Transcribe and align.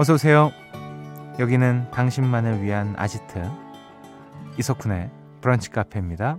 어서 0.00 0.14
오세요. 0.14 0.52
여기는 1.40 1.90
당신만을 1.90 2.62
위한 2.62 2.94
아지트 2.96 3.42
이석훈의 4.56 5.10
브런치 5.40 5.70
카페입니다. 5.70 6.38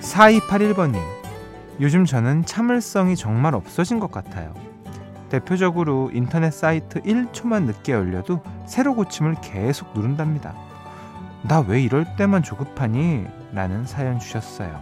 4281번님, 0.00 0.98
요즘 1.78 2.06
저는 2.06 2.46
참을성이 2.46 3.16
정말 3.16 3.54
없어진 3.54 4.00
것 4.00 4.10
같아요. 4.10 4.54
대표적으로 5.28 6.10
인터넷 6.14 6.52
사이트 6.52 7.02
1초만 7.02 7.64
늦게 7.64 7.92
열려도 7.92 8.42
새로 8.64 8.94
고침을 8.94 9.36
계속 9.42 9.92
누른답니다. 9.92 10.54
나 11.48 11.60
왜 11.60 11.80
이럴 11.80 12.04
때만 12.16 12.42
조급하니? 12.42 13.26
라는 13.52 13.86
사연 13.86 14.18
주셨어요. 14.18 14.80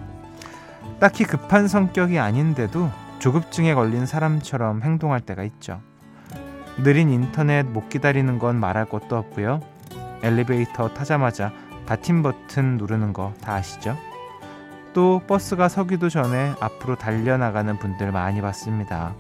딱히 0.98 1.24
급한 1.24 1.68
성격이 1.68 2.18
아닌데도 2.18 2.90
조급증에 3.18 3.74
걸린 3.74 4.06
사람처럼 4.06 4.82
행동할 4.82 5.20
때가 5.20 5.42
있죠. 5.44 5.80
느린 6.82 7.10
인터넷 7.10 7.64
못 7.64 7.88
기다리는 7.88 8.38
건 8.38 8.56
말할 8.56 8.86
것도 8.86 9.16
없고요. 9.16 9.60
엘리베이터 10.22 10.88
타자마자 10.94 11.52
닫힘 11.86 12.22
버튼 12.22 12.78
누르는 12.78 13.12
거 13.12 13.32
다 13.42 13.54
아시죠? 13.54 13.96
또 14.94 15.20
버스가 15.26 15.68
서기도 15.68 16.08
전에 16.08 16.54
앞으로 16.60 16.96
달려나가는 16.96 17.76
분들 17.78 18.10
많이 18.12 18.40
봤습니다. 18.40 19.14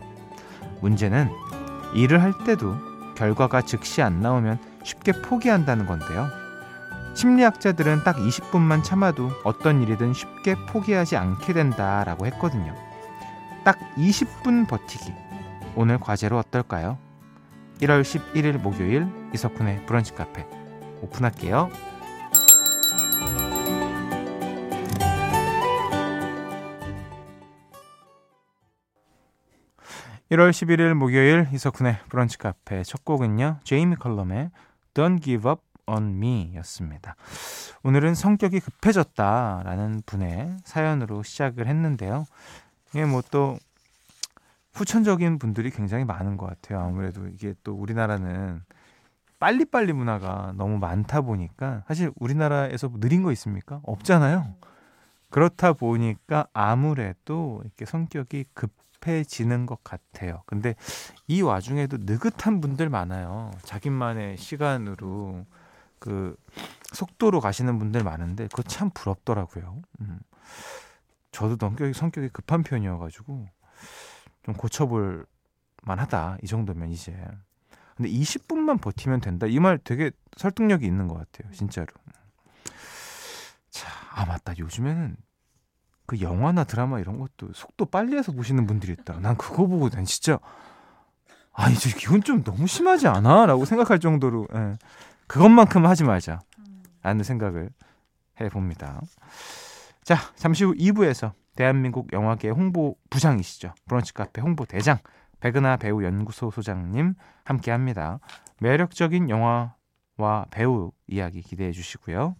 문제는 0.80 1.28
일을 1.94 2.22
할 2.22 2.32
때도 2.44 2.74
결과가 3.16 3.62
즉시 3.62 4.02
안 4.02 4.20
나오면 4.20 4.58
쉽게 4.82 5.12
포기한다는 5.22 5.86
건데요. 5.86 6.28
심리학자들은 7.14 8.02
딱 8.02 8.16
20분만 8.16 8.82
참아도 8.82 9.30
어떤 9.44 9.82
일이든 9.82 10.12
쉽게 10.12 10.56
포기하지 10.66 11.16
않게 11.16 11.52
된다라고 11.52 12.26
했거든요. 12.26 12.74
딱 13.64 13.78
20분 13.96 14.68
버티기. 14.68 15.14
오늘 15.76 15.98
과제로 15.98 16.38
어떨까요? 16.38 16.98
1월 17.80 18.02
11일 18.02 18.58
목요일 18.58 19.08
이석훈의 19.32 19.86
브런치 19.86 20.14
카페 20.14 20.46
오픈할게요. 21.00 21.70
1월 30.30 30.50
11일 30.50 30.94
목요일 30.94 31.46
이석훈의 31.52 32.00
브런치 32.08 32.38
카페 32.38 32.82
첫 32.82 33.04
곡은요. 33.04 33.60
제이미 33.62 33.94
컬럼의 33.94 34.50
Don't 34.94 35.22
Give 35.22 35.50
Up 35.50 35.62
on 35.86 36.16
Me 36.16 36.52
였습니다. 36.56 37.16
오늘은 37.82 38.14
성격이 38.14 38.60
급해졌다라는 38.60 40.02
분의 40.06 40.56
사연으로 40.64 41.22
시작을 41.22 41.66
했는데요. 41.66 42.26
이게 42.90 43.04
뭐 43.04 43.22
또 43.30 43.58
후천적인 44.74 45.38
분들이 45.38 45.70
굉장히 45.70 46.04
많은 46.04 46.36
것 46.36 46.46
같아요. 46.46 46.80
아무래도 46.80 47.26
이게 47.28 47.54
또 47.62 47.74
우리나라는 47.74 48.62
빨리빨리 49.38 49.92
문화가 49.92 50.52
너무 50.56 50.78
많다 50.78 51.20
보니까 51.20 51.84
사실 51.86 52.10
우리나라에서 52.16 52.88
뭐 52.88 52.98
느린 53.00 53.22
거 53.22 53.30
있습니까? 53.32 53.80
없잖아요. 53.84 54.54
그렇다 55.30 55.72
보니까 55.72 56.46
아무래도 56.52 57.60
이렇게 57.64 57.84
성격이 57.84 58.46
급 58.54 58.72
급해지는 59.04 59.66
것 59.66 59.84
같아요. 59.84 60.42
근데 60.46 60.74
이 61.28 61.42
와중에도 61.42 61.98
느긋한 62.00 62.62
분들 62.62 62.88
많아요. 62.88 63.50
자기만의 63.62 64.38
시간으로 64.38 65.44
그 66.04 66.36
속도로 66.92 67.40
가시는 67.40 67.78
분들 67.78 68.04
많은데 68.04 68.46
그거 68.48 68.62
참 68.62 68.90
부럽더라고요. 68.92 69.80
음. 70.02 70.18
저도 71.32 71.56
성격이 71.58 71.94
성격이 71.94 72.28
급한 72.28 72.62
편이어가지고 72.62 73.48
좀 74.42 74.54
고쳐볼 74.54 75.24
만하다 75.82 76.36
이 76.42 76.46
정도면 76.46 76.90
이제. 76.90 77.16
근데 77.96 78.10
20분만 78.10 78.82
버티면 78.82 79.22
된다 79.22 79.46
이 79.46 79.58
말 79.60 79.78
되게 79.78 80.10
설득력이 80.36 80.84
있는 80.84 81.08
것 81.08 81.14
같아요, 81.14 81.50
진짜로. 81.52 81.86
자, 83.70 83.88
아 84.12 84.26
맞다. 84.26 84.52
요즘에는 84.58 85.16
그 86.04 86.20
영화나 86.20 86.64
드라마 86.64 87.00
이런 87.00 87.18
것도 87.18 87.54
속도 87.54 87.86
빨리 87.86 88.14
해서 88.16 88.30
보시는 88.32 88.66
분들이 88.66 88.92
있다. 88.92 89.20
난 89.20 89.38
그거 89.38 89.66
보고 89.66 89.88
난 89.88 90.04
진짜 90.04 90.38
아 91.54 91.70
이제 91.70 91.88
이건 91.98 92.22
좀 92.22 92.44
너무 92.44 92.66
심하지 92.66 93.08
않아?라고 93.08 93.64
생각할 93.64 94.00
정도로 94.00 94.48
예. 94.54 94.76
그것만큼 95.26 95.86
하지 95.86 96.04
말자. 96.04 96.40
라는 97.02 97.22
생각을 97.24 97.70
해 98.40 98.48
봅니다. 98.48 99.00
자, 100.02 100.16
잠시 100.36 100.64
후 100.64 100.74
2부에서 100.74 101.32
대한민국 101.54 102.12
영화계 102.12 102.48
홍보 102.50 102.96
부장이시죠. 103.10 103.74
브런치 103.86 104.12
카페 104.14 104.40
홍보 104.40 104.64
대장 104.64 104.98
백은하 105.40 105.76
배우 105.76 106.02
연구소 106.02 106.50
소장님 106.50 107.14
함께 107.44 107.70
합니다. 107.70 108.18
매력적인 108.60 109.28
영화와 109.28 110.46
배우 110.50 110.92
이야기 111.06 111.42
기대해 111.42 111.72
주시고요. 111.72 112.36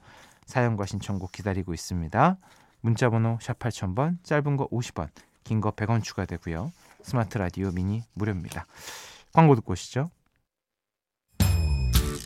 사연과 0.47 0.87
신청곡 0.87 1.33
기다리고 1.33 1.75
있습니다. 1.75 2.39
문자 2.81 3.09
번호 3.11 3.39
샵 3.41 3.59
8000번, 3.59 4.23
짧은 4.25 4.57
거 4.57 4.69
50원, 4.69 5.09
긴 5.45 5.61
거 5.61 5.71
100원 5.71 6.03
추가되고요. 6.03 6.73
스마트 7.03 7.39
라디오 7.39 7.71
미니 7.71 8.03
무료입니다. 8.15 8.67
광고 9.33 9.55
듣고 9.55 9.73
오시죠. 9.73 10.11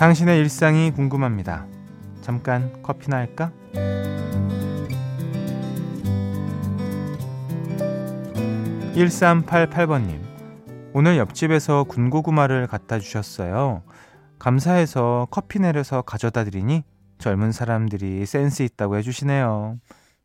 당신의 0.00 0.38
일상이 0.38 0.90
궁금합니다. 0.92 1.66
잠깐 2.22 2.72
커피나 2.82 3.18
할까? 3.18 3.52
1388번님, 8.94 10.18
오늘 10.94 11.18
옆집에서 11.18 11.84
군고구마를 11.84 12.66
갖다 12.66 12.98
주셨어요. 12.98 13.82
감사해서 14.38 15.28
커피 15.30 15.58
내려서 15.58 16.00
가져다 16.00 16.44
드리니 16.44 16.82
젊은 17.18 17.52
사람들이 17.52 18.24
센스 18.24 18.62
있다고 18.62 18.96
해주시네요. 18.96 19.80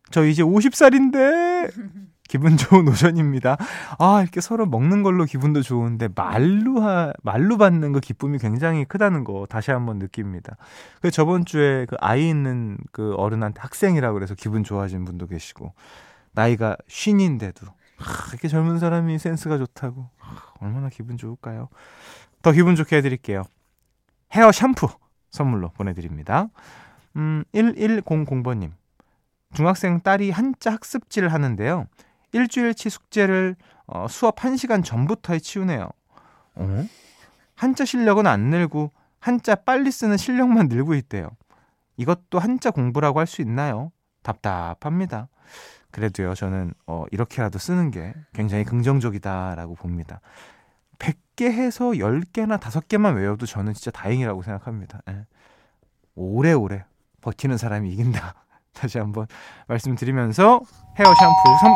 저 0.09 0.25
이제 0.25 0.41
50살인데 0.41 1.69
기분 2.27 2.57
좋은 2.57 2.87
오전입니다. 2.89 3.57
아, 3.99 4.21
이렇게 4.21 4.41
서로 4.41 4.65
먹는 4.65 5.03
걸로 5.03 5.25
기분도 5.25 5.61
좋은데 5.61 6.09
말로 6.15 6.81
하, 6.81 7.13
말로 7.23 7.57
받는 7.57 7.93
그 7.93 7.99
기쁨이 7.99 8.37
굉장히 8.37 8.85
크다는 8.85 9.23
거 9.23 9.45
다시 9.49 9.71
한번 9.71 9.99
느낍니다. 9.99 10.57
그 11.01 11.11
저번 11.11 11.45
주에 11.45 11.85
그 11.85 11.95
아이 11.99 12.27
있는 12.27 12.77
그 12.91 13.13
어른한테 13.15 13.61
학생이라고 13.61 14.13
그래서 14.13 14.35
기분 14.35 14.63
좋아진 14.63 15.05
분도 15.05 15.27
계시고 15.27 15.73
나이가 16.31 16.75
쉰인데도 16.87 17.67
아, 17.67 18.27
이렇게 18.29 18.47
젊은 18.47 18.79
사람이 18.79 19.17
센스가 19.19 19.57
좋다고 19.57 20.09
아, 20.19 20.53
얼마나 20.59 20.89
기분 20.89 21.17
좋을까요? 21.17 21.69
더 22.41 22.51
기분 22.51 22.75
좋게 22.75 22.97
해드릴게요. 22.97 23.43
헤어 24.33 24.51
샴푸 24.51 24.87
선물로 25.31 25.69
보내드립니다. 25.69 26.49
음, 27.15 27.43
1100번님. 27.53 28.71
중학생 29.53 30.01
딸이 30.01 30.31
한자 30.31 30.73
학습지를 30.73 31.31
하는데요. 31.31 31.87
일주일치 32.35 32.89
숙제를 32.89 33.55
어, 33.87 34.07
수업 34.09 34.35
1시간 34.37 34.83
전부터 34.83 35.33
해 35.33 35.39
치우네요. 35.39 35.89
어? 36.55 36.85
한자 37.55 37.85
실력은 37.85 38.27
안 38.27 38.49
늘고 38.49 38.91
한자 39.19 39.55
빨리 39.55 39.89
쓰는 39.91 40.17
실력만 40.17 40.67
늘고 40.67 40.95
있대요. 40.95 41.29
이것도 41.97 42.39
한자 42.39 42.71
공부라고 42.71 43.19
할 43.19 43.27
수 43.27 43.41
있나요? 43.41 43.91
답답합니다. 44.21 45.29
그래도요, 45.91 46.33
저는 46.35 46.73
어, 46.87 47.05
이렇게라도 47.11 47.57
쓰는 47.57 47.89
게 47.89 48.13
굉장히 48.33 48.65
긍정적이다라고 48.65 49.75
봅니다. 49.75 50.19
100개 50.99 51.45
해서 51.45 51.91
10개나 51.91 52.59
5개만 52.59 53.15
외워도 53.15 53.45
저는 53.45 53.73
진짜 53.73 53.91
다행이라고 53.91 54.41
생각합니다. 54.41 54.99
예. 55.09 55.25
오래오래 56.15 56.83
버티는 57.21 57.57
사람이 57.57 57.89
이긴다. 57.91 58.33
다시 58.73 58.97
한번 58.97 59.27
말씀드리면서 59.67 60.59
헤어 60.99 61.05
샴푸 61.05 61.59
선, 61.61 61.73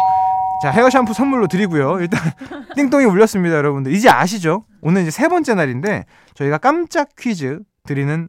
자, 0.62 0.72
헤어 0.72 0.90
샴푸 0.90 1.14
선물로 1.14 1.48
드리고요. 1.48 2.02
일단 2.02 2.20
띵동이 2.76 3.06
울렸습니다, 3.06 3.56
여러분들. 3.56 3.94
이제 3.94 4.10
아시죠? 4.10 4.66
오늘 4.82 5.04
이제 5.04 5.12
세 5.12 5.30
번째 5.30 5.56
날인데 5.56 6.06
저희가 6.34 6.58
깜짝 6.58 7.16
퀴즈 7.18 7.62
드리는 7.86 8.28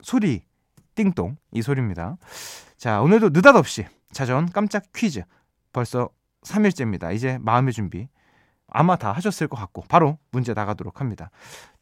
소리 0.00 0.44
띵동 0.94 1.36
이 1.52 1.62
소리입니다. 1.62 2.16
자, 2.76 3.00
오늘도 3.00 3.30
느닷없이 3.30 3.86
찾아온 4.12 4.46
깜짝 4.46 4.84
퀴즈. 4.94 5.24
벌써 5.72 6.08
3일째입니다. 6.42 7.12
이제 7.12 7.38
마음의 7.40 7.72
준비 7.72 8.08
아마 8.68 8.96
다 8.96 9.10
하셨을 9.12 9.48
것 9.48 9.56
같고 9.56 9.82
바로 9.88 10.18
문제 10.30 10.54
나가도록 10.54 11.00
합니다. 11.00 11.30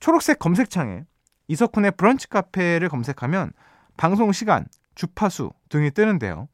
초록색 0.00 0.38
검색창에 0.38 1.05
이석훈의 1.49 1.93
브런치 1.93 2.28
카페를 2.28 2.88
검색하면 2.88 3.52
방송 3.96 4.32
시간, 4.32 4.67
주파수 4.94 5.52
등이 5.69 5.90
뜨는데요. 5.90 6.49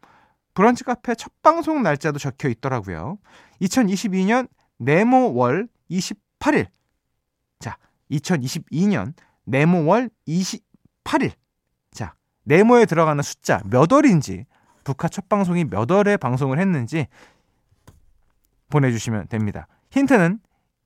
브런치 0.55 0.85
카페 0.85 1.15
첫 1.15 1.33
방송 1.43 1.83
날짜도 1.83 2.19
적혀 2.19 2.49
있더라고요. 2.49 3.19
2022년 3.61 4.49
네모월 4.79 5.69
28일. 5.91 6.67
자, 7.59 7.79
2022년 8.11 9.15
네모월 9.45 10.11
28일. 10.29 11.33
자, 11.93 12.15
네모에 12.45 12.87
들어가는 12.87 13.23
숫자 13.23 13.61
몇 13.65 13.91
월인지, 13.91 14.47
북한 14.85 15.11
첫 15.11 15.29
방송이 15.29 15.65
몇 15.65 15.91
월에 15.91 16.17
방송을 16.17 16.59
했는지 16.59 17.07
보내주시면 18.69 19.29
됩니다. 19.29 19.67
힌트는 19.91 20.41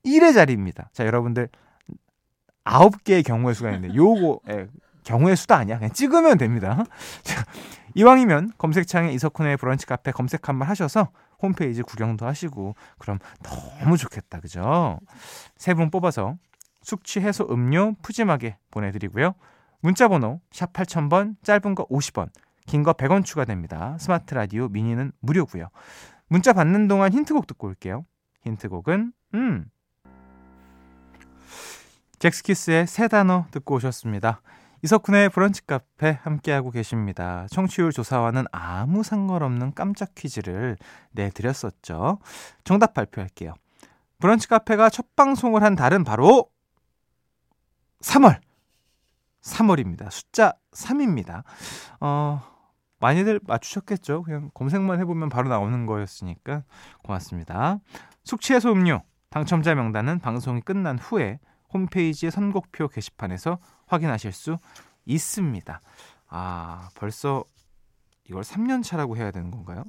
1의 0.05 0.35
자리입니다. 0.35 0.91
자, 0.93 1.07
여러분들 1.07 1.49
9개의 2.65 3.25
경우의 3.25 3.55
수가 3.55 3.71
있는데 3.73 3.95
요거 3.95 4.41
예, 4.51 4.69
경우의 5.07 5.37
수도 5.37 5.55
아니야. 5.55 5.79
그냥 5.79 5.93
찍으면 5.93 6.37
됩니다. 6.37 6.85
자, 7.23 7.45
이왕이면 7.95 8.53
검색창에 8.59 9.13
이석훈의 9.13 9.57
브런치 9.57 9.87
카페 9.87 10.11
검색 10.11 10.49
한번 10.49 10.69
하셔서 10.69 11.11
홈페이지 11.41 11.83
구경도 11.83 12.27
하시고 12.27 12.75
그럼 12.99 13.19
너무 13.43 13.97
좋겠다. 13.97 14.41
그죠? 14.41 14.99
세 15.57 15.75
분 15.75 15.91
뽑아서 15.91 16.37
숙취 16.83 17.21
해소 17.21 17.47
음료 17.51 17.95
푸짐하게 18.03 18.59
보내드리고요. 18.71 19.35
문자 19.81 20.09
번호 20.09 20.41
샵 20.51 20.73
8000번 20.73 21.37
짧은 21.43 21.75
거 21.75 21.87
50원 21.87 22.29
긴 22.67 22.83
거 22.83 22.93
100원 22.93 23.25
추가됩니다. 23.25 23.97
스마트 23.99 24.35
라디오 24.35 24.69
미니는 24.69 25.13
무료고요. 25.21 25.69
문자 26.29 26.53
받는 26.53 26.89
동안 26.89 27.13
힌트곡 27.13 27.47
듣고 27.47 27.69
올게요. 27.69 28.05
힌트곡은 28.43 29.13
음 29.35 29.67
잭스키스의 32.19 32.87
새 32.87 33.09
단어 33.09 33.47
듣고 33.51 33.77
오셨습니다. 33.77 34.41
이석훈의 34.83 35.31
브런치 35.31 35.67
카페 35.67 36.19
함께하고 36.23 36.71
계십니다. 36.71 37.47
청취율 37.51 37.93
조사와는 37.93 38.45
아무 38.53 39.03
상관없는 39.03 39.75
깜짝 39.75 40.15
퀴즈를 40.15 40.77
내드렸었죠. 41.13 42.19
정답 42.65 42.95
발표할게요. 42.95 43.55
브런치 44.19 44.49
카페가 44.49 44.91
첫 44.91 45.15
방송을 45.17 45.63
한 45.63 45.75
달은 45.75 46.05
바로 46.05 46.51
3월. 48.01 48.41
3월입니다. 49.43 50.11
숫자 50.11 50.55
3입니다. 50.73 51.45
어, 52.01 52.43
많이들 52.99 53.41
맞추셨겠죠? 53.45 54.23
그냥 54.23 54.51
검색만 54.55 54.99
해보면 55.01 55.29
바로 55.29 55.49
나오는 55.49 55.87
거였으니까 55.87 56.65
고맙습니다. 57.03 57.79
숙취해소 58.25 58.73
음료 58.73 59.03
당첨자 59.31 59.75
명단은 59.75 60.19
방송이 60.19 60.61
끝난 60.63 60.99
후에 60.99 61.39
홈페이지 61.73 62.31
선곡표 62.31 62.89
게시판에서 62.89 63.59
확인하실 63.87 64.33
수 64.33 64.59
있습니다. 65.05 65.81
아, 66.29 66.89
벌써 66.95 67.45
이걸 68.25 68.43
3년 68.43 68.83
차라고 68.83 69.17
해야 69.17 69.31
되는 69.31 69.51
건가요? 69.51 69.85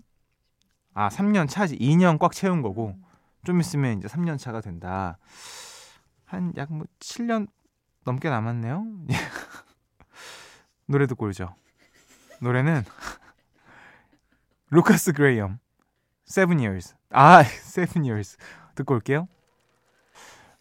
아, 0.94 1.10
3년 1.10 1.50
차지. 1.50 1.78
2년 1.78 2.20
꽉 2.20 2.32
채운 2.34 2.62
거고 2.62 2.96
좀 3.44 3.60
있으면 3.60 3.98
이제 3.98 4.08
3년 4.08 4.38
차가 4.38 4.62
된다. 4.62 5.18
한 6.26 6.54
약 6.58 6.72
뭐 6.72 6.86
7년 7.00 7.48
넘게 8.04 8.30
남았네요. 8.30 8.86
노래 10.88 11.08
듣고 11.08 11.28
오죠. 11.28 11.54
노래는 12.42 12.84
루카스 14.70 15.14
그레이엄 15.14 15.60
Seven 16.28 16.60
Years. 16.60 16.96
아, 17.12 17.42
Seven 17.64 18.04
Years 18.04 18.38
듣고 18.76 18.94
올게요. 18.96 19.28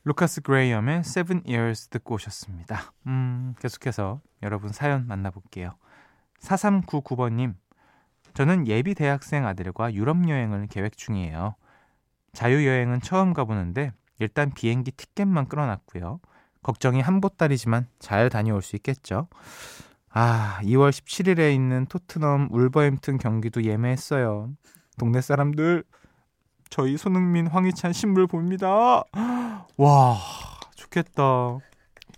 루카스 0.07 0.43
그레이엄의 0.43 1.01
Seven 1.01 1.43
Years 1.49 1.89
듣고 1.89 2.15
오셨습니다. 2.15 2.93
음, 3.09 3.57
계속해서 3.59 4.21
여러분 4.45 4.71
사연 4.71 5.05
만나볼게요. 5.09 5.73
4399번님, 6.39 7.55
저는 8.33 8.69
예비 8.69 8.95
대학생 8.95 9.45
아들과 9.45 9.93
유럽 9.95 10.29
여행을 10.29 10.69
계획 10.69 10.97
중이에요. 10.97 11.57
자유여행은 12.35 13.01
처음 13.01 13.35
가보는데 13.35 13.95
일단 14.21 14.53
비행기 14.53 14.93
티켓만 14.93 15.49
끊어놨고요. 15.49 16.21
걱정이 16.63 17.01
한보따리지만 17.01 17.89
잘 17.99 18.29
다녀올 18.29 18.63
수 18.63 18.77
있겠죠. 18.77 19.27
아, 20.11 20.61
2월 20.63 20.91
17일에 20.91 21.53
있는 21.53 21.85
토트넘 21.87 22.51
울버햄튼 22.53 23.19
경기도 23.19 23.65
예매했어요. 23.65 24.51
동네 24.99 25.21
사람들 25.21 25.83
저희 26.71 26.97
손흥민, 26.97 27.49
황희찬 27.49 27.93
신물 27.93 28.29
봅니다. 28.29 29.03
와, 29.77 30.19
좋겠다. 30.75 31.59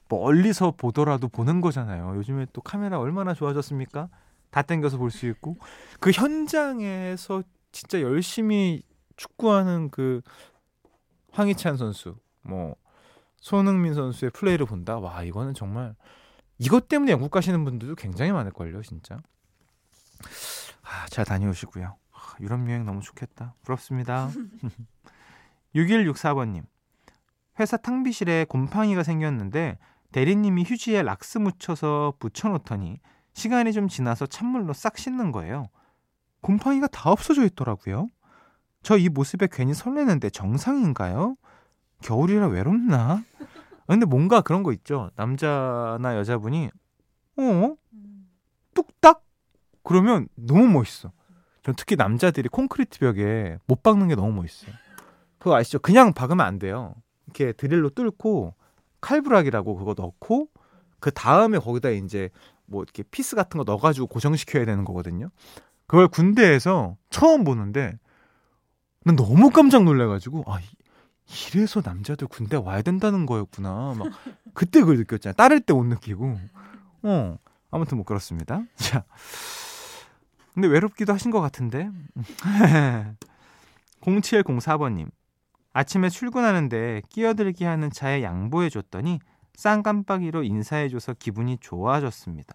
멀리서 0.09 0.71
보더라도 0.77 1.29
보는 1.29 1.61
거잖아요. 1.61 2.17
요즘에 2.17 2.47
또 2.53 2.61
카메라 2.63 2.99
얼마나 2.99 3.35
좋아졌습니까? 3.35 4.09
다 4.51 4.63
땡겨서 4.63 4.97
볼 4.97 5.11
수 5.11 5.27
있고 5.27 5.59
그 6.01 6.11
현장에서 6.11 7.43
진짜 7.73 8.01
열심히 8.01 8.83
축구하는 9.17 9.91
그 9.91 10.23
황희찬 11.33 11.77
선수, 11.77 12.17
뭐 12.43 12.75
손흥민 13.41 13.93
선수의 13.95 14.31
플레이를 14.31 14.65
본다. 14.65 14.99
와, 14.99 15.23
이거는 15.23 15.53
정말 15.55 15.95
이것 16.59 16.89
때문에 16.89 17.13
영국 17.13 17.31
가시는 17.31 17.65
분들도 17.65 17.95
굉장히 17.97 18.33
많을 18.33 18.51
걸요, 18.53 18.81
진짜. 18.83 19.19
아, 20.83 21.07
잘 21.11 21.25
다녀오시고요. 21.25 21.97
유럽 22.41 22.67
여행 22.69 22.85
너무 22.87 23.03
좋겠다. 23.03 23.55
부럽습니다. 23.63 24.31
6164번님. 25.75 26.65
회사 27.61 27.77
탕비실에 27.77 28.47
곰팡이가 28.49 29.03
생겼는데 29.03 29.79
대리님이 30.13 30.65
휴지에 30.65 31.03
락스 31.03 31.39
묻혀서 31.39 32.15
붙여놓더니 32.19 33.01
시간이 33.35 33.73
좀 33.73 33.89
지나서 33.89 34.27
찬물로 34.27 34.73
싹 34.73 34.97
씻는 34.99 35.33
거예요. 35.33 35.69
곰팡이가 36.41 36.87
다 36.89 37.11
없어져 37.11 37.45
있더라고요. 37.45 38.09
저 38.83 38.97
이 38.97 39.09
모습에 39.09 39.49
괜히 39.51 39.75
설레는데 39.75 40.31
정상인가요? 40.31 41.37
겨울이라 42.03 42.49
외롭나? 42.49 43.23
근데 43.87 44.07
뭔가 44.07 44.41
그런 44.41 44.63
거 44.63 44.73
있죠. 44.73 45.11
남자나 45.17 46.17
여자분이 46.17 46.71
어? 47.39 47.77
뚝딱? 48.75 49.23
그러면 49.83 50.29
너무 50.37 50.69
멋있어. 50.69 51.11
전 51.63 51.75
특히 51.77 51.97
남자들이 51.97 52.49
콘크리트 52.49 52.99
벽에 52.99 53.59
못 53.67 53.83
박는 53.83 54.09
게 54.09 54.15
너무 54.15 54.33
멋있어요. 54.33 54.73
그거 55.39 55.57
아시죠? 55.57 55.79
그냥 55.81 56.13
박으면 56.13 56.45
안 56.47 56.59
돼요. 56.59 56.95
이렇게 57.29 57.53
드릴로 57.53 57.91
뚫고 57.91 58.55
칼브럭이라고 59.01 59.77
그거 59.77 59.95
넣고 59.97 60.49
그 61.01 61.11
다음에 61.11 61.59
거기다 61.59 61.91
이제 61.91 62.31
뭐 62.67 62.83
이렇게 62.83 63.03
피스 63.05 63.37
같은 63.37 63.59
거 63.59 63.65
넣어가지고 63.65 64.07
고정시켜야 64.09 64.65
되는 64.65 64.85
거거든요. 64.85 65.31
그걸 65.87 66.09
군대에서 66.09 66.97
처음 67.11 67.45
보는데 67.45 67.99
난 69.05 69.17
너무 69.17 69.51
깜짝 69.51 69.85
놀래가지고 69.85 70.45
아 70.47 70.59
이래서 71.53 71.81
남자들 71.85 72.27
군대 72.29 72.57
와야 72.57 72.83
된다는 72.83 73.27
거였구나. 73.27 73.95
막 73.99 74.09
그때 74.55 74.81
그걸 74.81 74.97
느꼈잖아요. 74.99 75.35
따를 75.35 75.61
때 75.61 75.73
못 75.73 75.85
느끼고. 75.85 76.39
어 77.03 77.39
아무튼 77.71 77.99
뭐 77.99 78.05
그렇습니다. 78.05 78.63
자. 78.77 79.05
근데 80.55 80.67
외롭기도 80.69 81.13
하신 81.13 81.31
것 81.31 81.41
같은데. 81.41 81.91
0704번님. 84.03 85.09
아침에 85.79 86.09
출근하는데 86.09 87.03
끼어들기 87.09 87.63
하는 87.63 87.89
차에 87.89 88.25
양보해 88.25 88.69
줬더니 88.69 89.21
쌍깜빡이로 89.55 90.43
인사해 90.43 90.89
줘서 90.89 91.15
기분이 91.15 91.59
좋아졌습니다. 91.59 92.53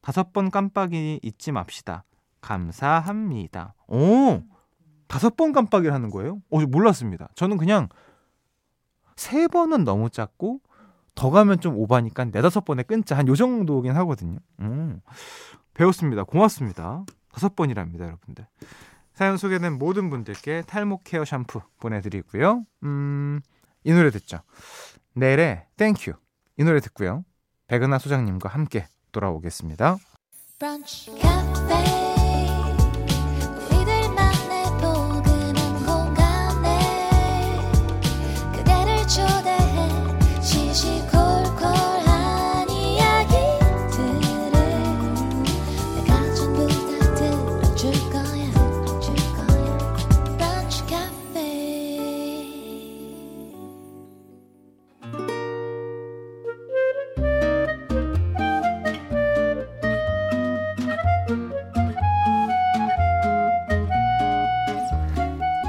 다섯 0.00 0.32
번 0.32 0.50
깜빡이 0.50 1.20
잊지 1.22 1.52
맙시다. 1.52 2.02
감사합니다. 2.40 3.74
오! 3.86 4.42
다섯 5.06 5.36
번 5.36 5.52
깜빡이를 5.52 5.94
하는 5.94 6.10
거예요? 6.10 6.42
어, 6.50 6.58
몰랐습니다. 6.66 7.28
저는 7.36 7.56
그냥 7.56 7.88
세 9.14 9.46
번은 9.46 9.84
너무 9.84 10.10
작고 10.10 10.60
더 11.14 11.30
가면 11.30 11.60
좀 11.60 11.76
오바니까 11.76 12.24
네다섯 12.26 12.64
번에 12.64 12.82
끊자 12.82 13.16
한 13.16 13.28
요 13.28 13.36
정도긴 13.36 13.92
하거든요. 13.98 14.40
음, 14.58 15.00
배웠습니다. 15.74 16.24
고맙습니다. 16.24 17.04
다섯 17.32 17.54
번이랍니다, 17.54 18.06
여러분들. 18.06 18.44
사연 19.16 19.38
소개된 19.38 19.78
모든 19.78 20.10
분들께 20.10 20.62
탈모 20.66 21.00
케어 21.02 21.24
샴푸 21.24 21.62
보내드리고요. 21.80 22.66
음, 22.84 23.40
이 23.82 23.92
노래 23.92 24.10
듣죠. 24.10 24.40
넬의 25.14 25.64
땡큐. 25.78 26.12
이 26.58 26.64
노래 26.64 26.80
듣고요. 26.80 27.24
백은하 27.66 27.98
소장님과 27.98 28.50
함께 28.50 28.86
돌아오겠습니다. 29.12 29.96
브런치, 30.58 31.12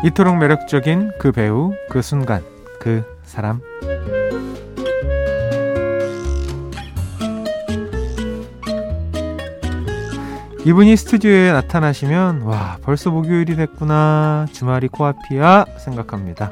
이토록 0.07 0.37
매력적인 0.37 1.11
그 1.19 1.33
배우, 1.33 1.73
그 1.89 2.01
순간, 2.01 2.41
그 2.79 3.03
사람. 3.23 3.59
이분이 10.65 10.95
스튜디오에 10.95 11.51
나타나시면 11.51 12.43
와 12.43 12.77
벌써 12.83 13.11
목요일이 13.11 13.57
됐구나 13.57 14.45
주말이 14.53 14.87
코앞이야 14.87 15.65
생각합니다. 15.77 16.51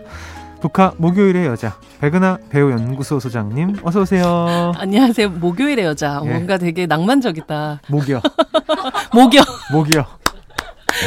북카 0.59 0.95
목요일의 0.97 1.45
여자 1.45 1.77
백은하 2.01 2.39
배우 2.49 2.71
연구소 2.71 3.21
소장님 3.21 3.77
어서 3.83 4.01
오세요. 4.01 4.73
안녕하세요 4.79 5.29
목요일의 5.29 5.85
여자 5.85 6.19
예. 6.25 6.29
뭔가 6.29 6.57
되게 6.57 6.87
낭만적이다. 6.87 7.81
목요 7.87 8.19
목요 9.13 9.41
목요 9.71 10.24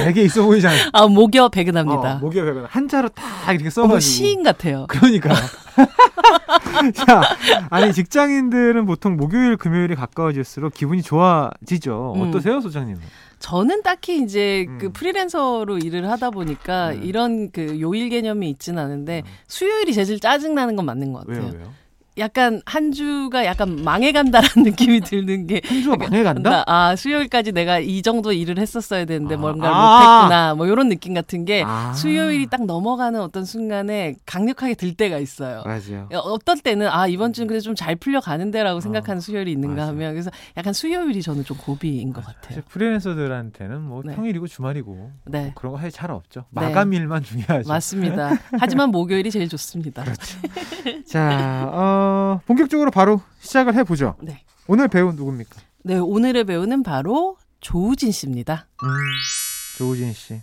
되게 0.05 0.23
있어 0.23 0.45
보이잖아요. 0.45 0.91
아 0.93 1.07
목요 1.07 1.49
백은합니다. 1.49 2.17
어, 2.17 2.19
목요 2.19 2.45
백은 2.45 2.65
한자로 2.67 3.09
딱 3.11 3.53
이렇게 3.53 3.71
써가지고 3.71 4.01
시인 4.01 4.43
같아요. 4.43 4.87
그러니까. 4.89 5.35
자, 6.95 7.23
아니 7.71 7.93
직장인들은 7.93 8.87
보통 8.87 9.17
목요일, 9.17 9.57
금요일이 9.57 9.95
가까워질수록 9.95 10.75
기분이 10.75 11.03
좋아지죠. 11.03 12.15
음. 12.17 12.23
어떠세요, 12.23 12.61
소장님? 12.61 12.97
저는 13.39 13.83
딱히 13.83 14.21
이제 14.23 14.67
음. 14.69 14.79
그 14.79 14.93
프리랜서로 14.93 15.79
일을 15.79 16.11
하다 16.11 16.31
보니까 16.31 16.91
네. 16.91 17.01
이런 17.03 17.51
그 17.53 17.81
요일 17.81 18.09
개념이 18.09 18.51
있진 18.51 18.79
않은데 18.79 19.23
음. 19.25 19.31
수요일이 19.47 19.93
제일 19.95 20.19
짜증 20.19 20.55
나는 20.55 20.75
건 20.75 20.87
맞는 20.87 21.13
것 21.13 21.27
같아요. 21.27 21.45
왜요, 21.45 21.55
왜요? 21.55 21.73
약간 22.19 22.61
한 22.67 22.93
주가 22.93 23.45
약간 23.45 23.83
망해간다라는 23.85 24.51
느낌이 24.71 25.01
드는 25.01 25.47
게 25.47 25.61
한 25.65 25.83
주가 25.83 25.97
망해간다? 25.97 26.51
나, 26.51 26.65
아 26.67 26.97
수요일까지 26.97 27.53
내가 27.53 27.79
이 27.79 28.03
정도 28.03 28.33
일을 28.33 28.59
했었어야 28.59 29.05
되는데 29.05 29.35
아. 29.35 29.39
뭔가를 29.39 29.75
아. 29.75 29.91
못했구나 30.23 30.55
뭐 30.55 30.67
이런 30.67 30.89
느낌 30.89 31.15
같은 31.15 31.45
게 31.45 31.63
아. 31.67 31.93
수요일이 31.95 32.47
딱 32.49 32.65
넘어가는 32.67 33.21
어떤 33.21 33.45
순간에 33.45 34.17
강력하게 34.27 34.75
들 34.75 34.95
때가 34.95 35.19
있어요. 35.19 35.63
맞아요. 35.65 36.09
어, 36.13 36.19
어떤 36.19 36.59
때는 36.61 36.89
아 36.89 37.07
이번 37.07 37.33
주는 37.33 37.47
그래도 37.47 37.63
좀 37.65 37.75
잘 37.79 37.95
풀려 37.97 38.21
가는데라고 38.21 38.81
생각하는 38.81 39.21
수요일이 39.21 39.53
있는가 39.53 39.75
어. 39.75 39.77
맞아. 39.87 39.89
하면 39.93 40.13
그래서 40.13 40.31
약간 40.57 40.73
수요일이 40.73 41.23
저는 41.23 41.45
좀 41.45 41.57
고비인 41.57 42.13
것 42.13 42.25
같아요. 42.25 42.43
사실 42.49 42.63
프리랜서들한테는 42.69 43.83
뭐 43.83 44.03
네. 44.05 44.15
평일이고 44.15 44.47
주말이고 44.47 45.11
네 45.27 45.39
뭐 45.45 45.53
그런 45.55 45.73
거할잘 45.75 46.11
없죠. 46.11 46.45
네. 46.51 46.61
마감일만 46.63 47.23
중요하죠. 47.23 47.69
맞습니다. 47.69 48.31
하지만 48.59 48.91
목요일이 48.91 49.31
제일 49.31 49.49
좋습니다. 49.49 50.03
그렇죠. 50.03 50.39
자, 51.07 51.69
어, 51.73 52.08
본격적으로 52.47 52.91
바로 52.91 53.21
시작을 53.41 53.75
해보죠. 53.77 54.17
네. 54.23 54.43
오늘 54.67 54.89
배우 54.89 55.13
누굽니까? 55.13 55.61
네 55.85 55.97
오늘의 55.97 56.45
배우는 56.45 56.83
바로 56.83 57.37
조우진 57.61 58.13
씨입니다. 58.13 58.67
음, 58.83 58.89
조우진 59.79 60.13
씨. 60.13 60.41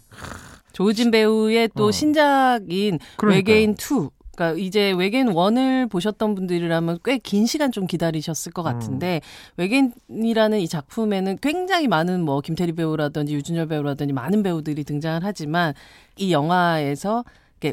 조우진 0.73 1.11
배우의 1.11 1.69
또 1.75 1.85
어. 1.87 1.91
신작인 1.91 2.99
그러니까요. 3.17 3.37
외계인 3.37 3.71
2. 3.71 4.09
그러니까 4.35 4.59
이제 4.61 4.91
외계인 4.91 5.27
1을 5.27 5.89
보셨던 5.89 6.35
분들이라면 6.35 6.99
꽤 7.05 7.17
긴 7.19 7.45
시간 7.45 7.71
좀 7.71 7.87
기다리셨을 7.87 8.51
것 8.51 8.63
같은데 8.63 9.21
외계인이라는 9.55 10.59
이 10.59 10.67
작품에는 10.67 11.37
굉장히 11.41 11.87
많은 11.87 12.21
뭐 12.25 12.41
김태리 12.41 12.73
배우라든지 12.73 13.33
유준열 13.33 13.67
배우라든지 13.67 14.13
많은 14.13 14.43
배우들이 14.43 14.83
등장을 14.83 15.21
하지만 15.23 15.73
이 16.17 16.33
영화에서 16.33 17.23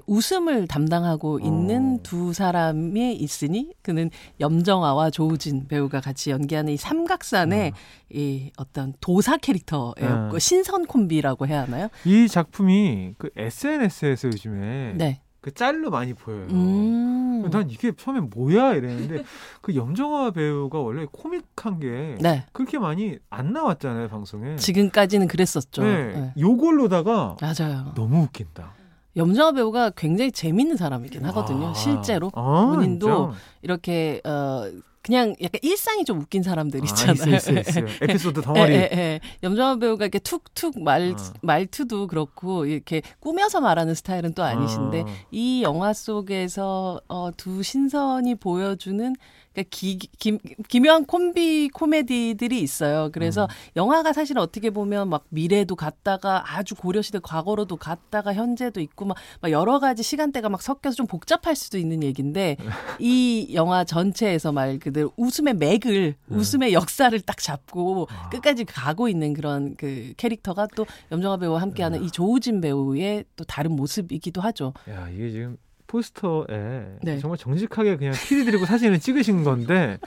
웃음을 0.07 0.67
담당하고 0.67 1.41
있는 1.41 1.97
어. 1.97 2.03
두 2.03 2.33
사람이 2.33 3.15
있으니 3.15 3.73
그는 3.83 4.11
염정아와 4.41 5.11
조우진 5.11 5.67
배우가 5.69 6.01
같이 6.01 6.31
연기하는 6.31 6.73
이 6.73 6.77
삼각산의 6.77 7.73
이 8.11 8.51
어떤 8.57 8.95
도사 9.01 9.37
캐릭터예요. 9.37 10.27
어. 10.27 10.29
그 10.31 10.39
신선 10.39 10.87
콤비라고 10.87 11.47
해야 11.47 11.63
하나요? 11.63 11.89
이 12.05 12.29
작품이 12.29 13.15
그 13.19 13.31
SNS에서 13.37 14.29
요즘에 14.29 14.95
네. 14.97 15.21
그 15.43 15.53
짤로 15.53 15.91
많이 15.91 16.15
보여요. 16.15 16.47
음. 16.51 17.51
난 17.51 17.69
이게 17.69 17.91
처음에 17.97 18.21
뭐야 18.21 18.75
이랬는데 18.75 19.25
그 19.61 19.75
염정아 19.75 20.31
배우가 20.31 20.79
원래 20.79 21.05
코믹한 21.11 21.81
게 21.81 22.17
네. 22.21 22.45
그렇게 22.53 22.79
많이 22.79 23.19
안 23.29 23.53
나왔잖아요 23.53 24.09
방송에. 24.09 24.55
지금까지는 24.55 25.27
그랬었죠. 25.27 25.83
네, 25.83 26.13
네. 26.13 26.33
요걸로다가 26.39 27.37
맞아요. 27.41 27.93
너무 27.97 28.23
웃긴다. 28.23 28.73
염정아 29.17 29.53
배우가 29.53 29.91
굉장히 29.91 30.33
재밌는 30.33 30.77
사람이긴 30.77 31.25
하거든요. 31.27 31.69
아. 31.69 31.75
실제로 31.75 32.31
아, 32.35 32.73
본인도 32.75 33.33
진짜? 33.33 33.41
이렇게 33.63 34.21
어 34.25 34.71
그냥 35.03 35.35
약간 35.43 35.59
일상이 35.63 36.05
좀 36.05 36.21
웃긴 36.21 36.43
사람들 36.43 36.81
아, 36.81 36.85
있잖아요. 36.85 37.37
있어, 37.37 37.53
있어, 37.53 37.61
있어요. 37.61 37.87
에피소드 38.03 38.39
예, 38.39 38.43
덩어리. 38.43 38.73
예, 38.73 38.89
예. 38.93 39.21
염정아 39.43 39.77
배우가 39.77 40.05
이렇게 40.05 40.21
툭툭 40.21 40.81
말 40.83 41.11
어. 41.13 41.17
말투도 41.43 42.07
그렇고 42.07 42.67
이렇게 42.67 43.03
꾸며서 43.19 43.61
말하는 43.61 43.95
스타일은 43.95 44.35
또 44.35 44.45
아니신데 44.45 45.01
어. 45.03 45.07
이 45.33 45.63
영화 45.63 45.93
속에서 45.93 47.01
어, 47.09 47.31
두 47.37 47.63
신선이 47.65 48.37
보여주는 48.37 49.15
그러니까 49.53 49.69
기, 49.71 49.99
기, 49.99 50.39
기묘한 50.69 51.05
콤비 51.05 51.71
코미디들이 51.73 52.61
있어요. 52.61 53.11
그래서 53.13 53.45
음. 53.45 53.49
영화가 53.77 54.13
사실 54.13 54.39
어떻게 54.39 54.71
보면 54.71 55.09
막 55.09 55.25
미래도 55.29 55.77
갔다가 55.77 56.57
아주 56.57 56.75
고려시대 56.75 57.21
과거로도 57.23 57.77
갔다가 57.77 58.35
현재도 58.35 58.81
있고 58.81 59.05
막, 59.05 59.17
막 59.41 59.51
여러 59.51 59.79
가지 59.79 60.03
시간대가 60.03 60.49
막 60.49 60.63
섞여서 60.63 60.95
좀 60.97 61.07
복잡할 61.07 61.55
수도 61.55 61.79
있는 61.79 62.03
얘기인데 62.03 62.57
이 63.01 63.51
영화 63.55 63.85
전체에서 63.85 64.53
말 64.53 64.79
그대로 64.79 65.13
웃음의 65.17 65.55
맥을 65.55 66.15
네. 66.27 66.37
웃음의 66.37 66.73
역사를 66.73 67.19
딱 67.21 67.39
잡고 67.39 68.09
아. 68.11 68.29
끝까지 68.31 68.65
가고 68.65 69.09
있는 69.09 69.35
그런 69.35 69.75
그 69.77 70.15
캐릭터가 70.17 70.69
또 70.75 70.87
염정아 71.11 71.37
배우와 71.37 71.61
함께하는 71.61 72.01
네. 72.01 72.07
이 72.07 72.11
조우진 72.11 72.61
배우의 72.61 73.25
또 73.37 73.45
다른 73.45 73.73
모습이기도 73.77 74.41
하죠. 74.41 74.73
야 74.89 75.09
이게 75.11 75.31
지금 75.31 75.57
포스터에 75.93 76.97
네. 77.03 77.19
정말 77.19 77.37
정직하게 77.37 77.99
그냥 77.99 78.15
키리 78.15 78.47
드리고 78.47 78.65
사진을 78.65 78.99
찍으신 78.99 79.45
건데 79.45 79.99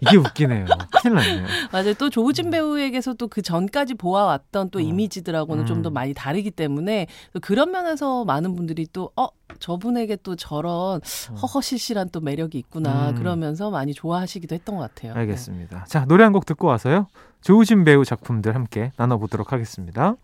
이게 0.00 0.16
웃기네요. 0.16 0.66
큰일 1.02 1.16
났네요. 1.16 1.46
맞아요. 1.72 1.94
또 1.94 2.08
조우진 2.10 2.50
배우에게서도 2.50 3.26
그 3.26 3.42
전까지 3.42 3.94
보아왔던 3.94 4.70
또 4.70 4.78
음. 4.78 4.84
어. 4.84 4.86
이미지들하고는 4.86 5.66
좀더 5.66 5.90
음. 5.90 5.94
많이 5.94 6.14
다르기 6.14 6.52
때문에 6.52 7.08
또 7.32 7.40
그런 7.40 7.72
면에서 7.72 8.24
많은 8.24 8.54
분들이 8.54 8.86
또 8.92 9.10
어, 9.16 9.26
저분에게 9.58 10.18
또 10.22 10.36
저런 10.36 11.00
허허실실한 11.42 12.10
또 12.10 12.20
매력이 12.20 12.56
있구나 12.58 13.10
음. 13.10 13.14
그러면서 13.16 13.70
많이 13.70 13.92
좋아하시기도 13.94 14.54
했던 14.54 14.76
것 14.76 14.82
같아요. 14.94 15.14
알겠습니다. 15.14 15.86
자 15.88 16.04
노래 16.06 16.22
한 16.24 16.32
곡 16.32 16.46
듣고 16.46 16.68
와서요. 16.68 17.08
조우진 17.42 17.84
배우 17.84 18.04
작품들 18.04 18.54
함께 18.54 18.92
나눠보도록 18.96 19.52
하겠습니다. 19.52 20.14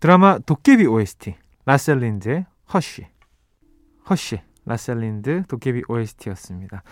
드라마 0.00 0.38
도깨비 0.38 0.86
OST 0.86 1.34
라쎄 1.66 1.97
린드의 1.97 2.46
Hush 2.72 3.06
Hush 4.10 4.40
라쎄 4.64 5.00
린드 5.00 5.44
도깨비 5.48 5.82
OST였습니다. 5.88 6.82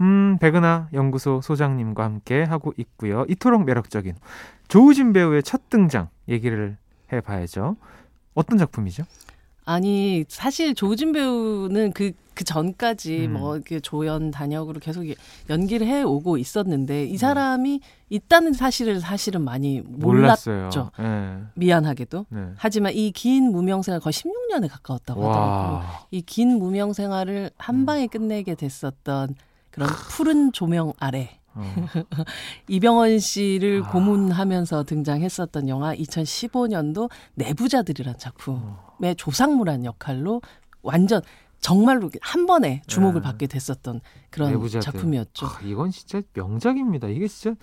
음 0.00 0.38
백은하 0.40 0.88
연구소 0.92 1.40
소장님과 1.40 2.04
함께 2.04 2.42
하고 2.42 2.72
있고요. 2.76 3.24
이토록 3.28 3.64
매력적인 3.64 4.16
조우진 4.68 5.12
배우의 5.12 5.42
첫 5.42 5.68
등장 5.68 6.08
얘기를 6.28 6.76
해봐야죠. 7.12 7.76
어떤 8.34 8.58
작품이죠? 8.58 9.04
아니 9.70 10.24
사실 10.26 10.74
조우진 10.74 11.12
배우는 11.12 11.92
그, 11.92 12.10
그 12.34 12.42
전까지 12.42 13.26
음. 13.26 13.34
뭐 13.34 13.54
이렇게 13.54 13.78
조연 13.78 14.32
단역으로 14.32 14.80
계속 14.80 15.04
연기를 15.48 15.86
해 15.86 16.02
오고 16.02 16.38
있었는데 16.38 17.04
음. 17.04 17.08
이 17.08 17.16
사람이 17.16 17.80
있다는 18.08 18.52
사실을 18.52 18.98
사실은 19.00 19.42
많이 19.42 19.80
몰랐어요. 19.80 20.56
몰랐죠. 20.56 20.90
네. 20.98 21.38
미안하게도. 21.54 22.26
네. 22.30 22.40
하지만 22.56 22.92
이 22.94 23.12
긴 23.12 23.52
무명 23.52 23.82
생활 23.82 24.00
거의 24.00 24.12
16년에 24.12 24.68
가까웠다고 24.68 25.28
하더라고요. 25.28 25.74
와. 25.74 26.06
이긴 26.10 26.58
무명 26.58 26.92
생활을 26.92 27.50
한 27.56 27.86
방에 27.86 28.08
끝내게 28.08 28.56
됐었던 28.56 29.36
그런 29.70 29.88
푸른 30.08 30.50
조명 30.52 30.92
아래 30.98 31.30
어. 31.32 31.39
이병헌 32.68 33.18
씨를 33.18 33.82
아. 33.84 33.90
고문하면서 33.90 34.84
등장했었던 34.84 35.68
영화 35.68 35.94
2015년도 35.94 37.10
내부자들이란 37.34 38.18
작품의 38.18 39.16
조상무란 39.16 39.84
역할로 39.84 40.40
완전 40.82 41.22
정말로 41.60 42.10
한 42.22 42.46
번에 42.46 42.82
주목을 42.86 43.20
네. 43.20 43.24
받게 43.24 43.46
됐었던 43.46 44.00
그런 44.30 44.50
내부자들. 44.50 44.80
작품이었죠. 44.80 45.46
아, 45.46 45.58
이건 45.62 45.90
진짜 45.90 46.22
명작입니다. 46.32 47.08
이게 47.08 47.28
진짜 47.28 47.54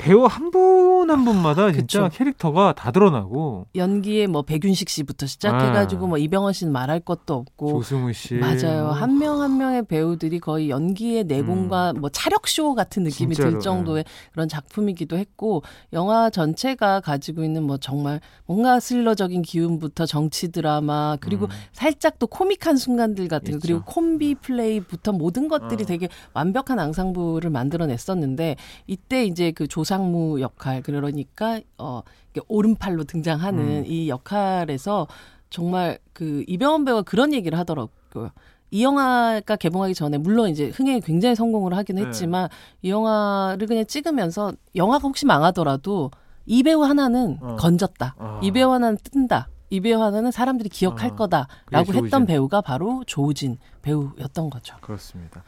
배우 0.00 0.24
한 0.24 0.50
분 0.50 0.90
한 1.10 1.24
분마다 1.24 1.72
진짜 1.72 2.04
그쵸. 2.04 2.16
캐릭터가 2.16 2.72
다 2.72 2.90
드러나고 2.92 3.66
연기에 3.74 4.26
뭐 4.28 4.42
백윤식 4.42 4.88
씨부터 4.88 5.26
시작해가지고 5.26 6.04
아. 6.04 6.08
뭐 6.08 6.18
이병헌 6.18 6.52
씨는 6.52 6.72
말할 6.72 7.00
것도 7.00 7.34
없고 7.34 7.72
조승우 7.82 8.12
씨 8.12 8.34
맞아요. 8.34 8.84
뭐한명한 8.84 9.58
명의 9.58 9.84
배우들이 9.84 10.38
거의 10.38 10.70
연기의 10.70 11.24
내공과 11.24 11.94
뭐 11.94 12.10
차력 12.10 12.46
쇼 12.48 12.74
같은 12.74 13.02
느낌이 13.02 13.30
음. 13.30 13.34
진짜로, 13.34 13.48
예. 13.48 13.52
들 13.54 13.60
정도의 13.60 14.04
그런 14.32 14.48
작품이기도 14.48 15.16
했고 15.18 15.62
영화 15.92 16.30
전체가 16.30 17.00
가지고 17.00 17.42
있는 17.44 17.64
뭐 17.64 17.76
정말 17.78 18.20
뭔가 18.46 18.78
스릴러적인 18.78 19.42
기운부터 19.42 20.06
정치 20.06 20.52
드라마 20.52 21.16
그리고 21.20 21.46
음. 21.46 21.50
살짝 21.72 22.18
또 22.18 22.26
코믹한 22.26 22.76
순간들 22.76 23.28
같은 23.28 23.54
거. 23.54 23.58
그리고 23.60 23.82
콤비 23.84 24.36
플레이부터 24.36 25.12
모든 25.12 25.48
것들이 25.48 25.82
어. 25.82 25.86
되게 25.86 26.08
완벽한 26.34 26.78
앙상블을 26.78 27.50
만들어냈었는데 27.50 28.56
이때 28.86 29.24
이제 29.24 29.50
그 29.50 29.66
조 29.70 29.84
상무 29.90 30.40
역할 30.40 30.82
그러니까 30.82 31.60
어 31.76 32.02
오른팔로 32.46 33.04
등장하는 33.04 33.58
음. 33.58 33.84
이 33.86 34.08
역할에서 34.08 35.08
정말 35.50 35.98
그 36.12 36.44
이병헌 36.46 36.84
배우가 36.84 37.02
그런 37.02 37.32
얘기를 37.32 37.58
하더라고요. 37.58 38.30
이 38.70 38.84
영화가 38.84 39.56
개봉하기 39.56 39.94
전에 39.94 40.16
물론 40.16 40.48
이제 40.48 40.68
흥행이 40.68 41.00
굉장히 41.00 41.34
성공을 41.34 41.76
하긴 41.76 41.96
네. 41.96 42.04
했지만 42.04 42.48
이 42.82 42.90
영화를 42.90 43.66
그냥 43.66 43.84
찍으면서 43.84 44.52
영화가 44.76 45.08
혹시 45.08 45.26
망하더라도 45.26 46.12
이 46.46 46.62
배우 46.62 46.84
하나는 46.84 47.38
어. 47.40 47.56
건졌다. 47.56 48.14
아. 48.16 48.40
이 48.44 48.52
배우 48.52 48.70
하나는 48.70 48.96
뜬다. 49.02 49.48
이 49.70 49.80
배우 49.80 50.00
하나는 50.00 50.30
사람들이 50.30 50.68
기억할 50.68 51.10
아. 51.10 51.16
거다라고 51.16 51.94
했던. 51.94 52.26
배우가 52.26 52.60
바로 52.60 53.02
조우진 53.08 53.58
배우였던 53.82 54.50
거죠. 54.50 54.76
그렇습니다. 54.80 55.42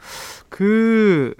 그 0.49 1.33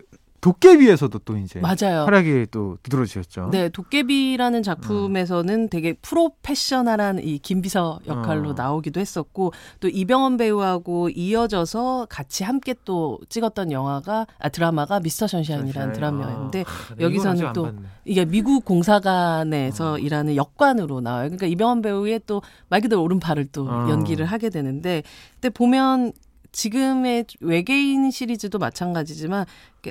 도깨비에서도 0.44 1.20
또 1.20 1.38
이제 1.38 1.62
맞아요. 1.62 2.04
활약이 2.04 2.48
또 2.52 2.78
두드러지셨죠. 2.84 3.50
네, 3.52 3.70
도깨비라는 3.70 4.62
작품에서는 4.62 5.70
되게 5.70 5.94
프로페셔널한 5.94 7.20
이 7.24 7.40
김비서 7.40 8.02
역할로 8.08 8.50
어. 8.50 8.54
나오기도 8.54 9.00
했었고 9.00 9.54
또 9.80 9.88
이병헌 9.88 10.36
배우하고 10.36 11.08
이어져서 11.10 12.08
같이 12.10 12.44
함께 12.44 12.76
또 12.84 13.20
찍었던 13.30 13.72
영화가 13.72 14.28
아 14.40 14.50
드라마가 14.50 15.00
미스터 15.00 15.28
션샤인이라는 15.28 15.94
드라마였는데 15.94 16.66
아, 16.68 16.96
여기서는 17.00 17.54
또. 17.54 17.72
이게 18.04 18.26
미국 18.26 18.66
공사관에서 18.66 19.94
어. 19.94 19.98
일하는 19.98 20.36
역관으로 20.36 21.00
나와요. 21.00 21.30
그러니까 21.30 21.48
이병헌 21.48 21.82
배우의 21.82 22.22
또 22.28 22.42
말 22.70 22.82
그대로 22.82 23.04
오른팔을 23.04 23.46
또 23.52 23.70
어. 23.70 23.88
연기를 23.90 24.26
하게 24.26 24.50
되는데 24.50 25.04
근데 25.36 25.50
보면 25.50 26.12
지금의 26.54 27.26
외계인 27.42 28.10
시리즈도 28.12 28.60
마찬가지지만 28.60 29.46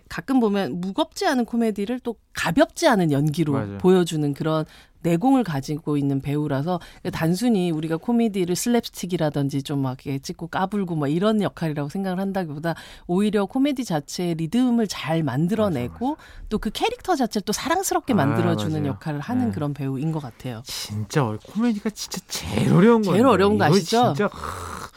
가끔 0.08 0.40
보면 0.40 0.80
무겁지 0.80 1.26
않은 1.26 1.44
코미디를 1.44 2.00
또 2.00 2.16
가볍지 2.32 2.88
않은 2.88 3.12
연기로 3.12 3.52
맞아요. 3.52 3.78
보여주는 3.78 4.32
그런 4.32 4.64
내공을 5.02 5.42
가지고 5.42 5.96
있는 5.96 6.20
배우라서 6.22 6.78
단순히 7.12 7.72
우리가 7.72 7.96
코미디를 7.96 8.54
슬랩스틱이라든지 8.54 9.64
좀막 9.64 10.06
이렇게 10.06 10.20
찍고 10.20 10.46
까불고 10.46 10.94
뭐 10.94 11.08
이런 11.08 11.42
역할이라고 11.42 11.88
생각을 11.88 12.20
한다기보다 12.20 12.76
오히려 13.08 13.44
코미디 13.46 13.84
자체의 13.84 14.36
리듬을 14.36 14.86
잘 14.86 15.24
만들어내고 15.24 16.16
또 16.48 16.58
그 16.62 16.70
캐릭터 16.70 17.16
자체를 17.16 17.42
또 17.44 17.52
사랑스럽게 17.52 18.12
아, 18.12 18.16
만들어주는 18.16 18.72
맞아요. 18.80 18.86
역할을 18.92 19.18
하는 19.18 19.46
네. 19.46 19.52
그런 19.52 19.74
배우인 19.74 20.12
것 20.12 20.22
같아요. 20.22 20.62
진짜 20.64 21.24
어- 21.24 21.36
코미디가 21.44 21.90
진짜 21.90 22.20
제일 22.28 22.72
어려운 22.72 23.02
거예요. 23.02 23.16
제일 23.16 23.26
어려운 23.26 23.58
거 23.58 23.64
아시죠? 23.64 24.14
진짜 24.14 24.28
하, 24.32 24.88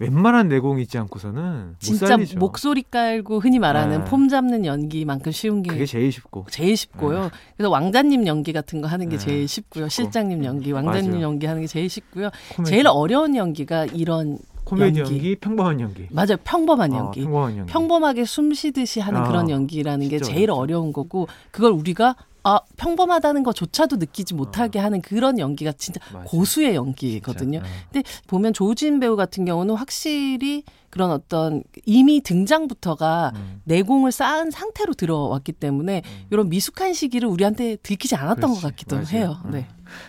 웬만한 0.00 0.48
내공 0.48 0.80
있지 0.80 0.96
않고서는 0.96 1.66
못 1.68 1.78
진짜. 1.78 2.16
목소리 2.38 2.82
깔고 2.82 3.38
흔히 3.40 3.58
말하는 3.58 3.98
네. 3.98 4.04
폼 4.06 4.28
잡는 4.28 4.64
연기만큼 4.64 5.30
쉬운 5.30 5.62
게 5.62 5.70
그게 5.70 5.84
제일 5.84 6.10
쉽고. 6.10 6.46
제일 6.50 6.74
쉽고요. 6.74 7.30
그래서 7.56 7.68
왕자님 7.70 8.26
연기 8.26 8.54
같은 8.54 8.80
거 8.80 8.88
하는 8.88 9.10
게 9.10 9.18
네. 9.18 9.24
제일 9.24 9.46
쉽고요. 9.46 9.88
실장님 9.90 10.42
연기, 10.42 10.72
왕자님 10.72 11.10
맞아요. 11.10 11.22
연기 11.22 11.44
하는 11.46 11.60
게 11.60 11.66
제일 11.66 11.90
쉽고요. 11.90 12.30
코미디. 12.56 12.70
제일 12.70 12.86
어려운 12.88 13.36
연기가 13.36 13.84
이런 13.84 14.38
코미디 14.64 15.00
연기. 15.00 15.12
연기, 15.16 15.36
평범한 15.36 15.80
연기. 15.80 16.06
맞아요. 16.10 16.36
평범한 16.44 16.92
어, 16.94 16.96
연기. 16.96 17.20
평범한 17.24 17.56
연기. 17.58 17.72
평범하게 17.72 18.24
숨 18.24 18.54
쉬듯이 18.54 19.00
하는 19.00 19.20
아, 19.20 19.28
그런 19.28 19.50
연기라는 19.50 20.08
게 20.08 20.18
제일 20.18 20.50
어렵죠. 20.50 20.54
어려운 20.62 20.92
거고 20.94 21.28
그걸 21.50 21.72
우리가 21.72 22.16
아 22.42 22.58
평범하다는 22.76 23.42
것조차도 23.42 23.96
느끼지 23.96 24.34
못하게 24.34 24.78
하는 24.78 25.02
그런 25.02 25.38
연기가 25.38 25.72
진짜 25.72 26.00
맞아요. 26.12 26.24
고수의 26.26 26.74
연기거든요. 26.74 27.60
진짜, 27.60 27.68
네. 27.92 28.02
근데 28.02 28.08
보면 28.26 28.52
조진 28.54 28.98
배우 29.00 29.16
같은 29.16 29.44
경우는 29.44 29.74
확실히 29.74 30.64
그런 30.88 31.10
어떤 31.10 31.62
이미 31.86 32.20
등장부터가 32.22 33.32
음. 33.36 33.60
내공을 33.64 34.10
쌓은 34.10 34.50
상태로 34.50 34.94
들어왔기 34.94 35.52
때문에 35.52 36.02
이런 36.30 36.48
미숙한 36.48 36.94
시기를 36.94 37.28
우리한테 37.28 37.76
들키지 37.76 38.16
않았던 38.16 38.40
그렇지. 38.40 38.60
것 38.62 38.68
같기도 38.68 38.96
맞아요. 38.96 39.06
해요. 39.10 39.36
음. 39.44 39.50
네. 39.52 39.66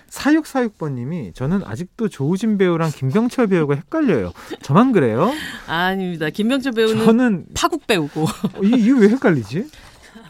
사육사육번님이 0.09 1.33
저는 1.33 1.63
아직도 1.65 2.07
조우진 2.09 2.57
배우랑 2.57 2.91
김병철 2.91 3.47
배우가 3.47 3.75
헷갈려요. 3.75 4.31
저만 4.61 4.91
그래요? 4.91 5.31
아닙니다. 5.67 6.29
김병철 6.29 6.71
배우는 6.73 7.05
저는 7.05 7.45
파국 7.55 7.85
배우고 7.87 8.23
어, 8.23 8.63
이- 8.63 8.69
이게 8.79 8.91
왜 8.91 9.09
헷갈리지? 9.09 9.67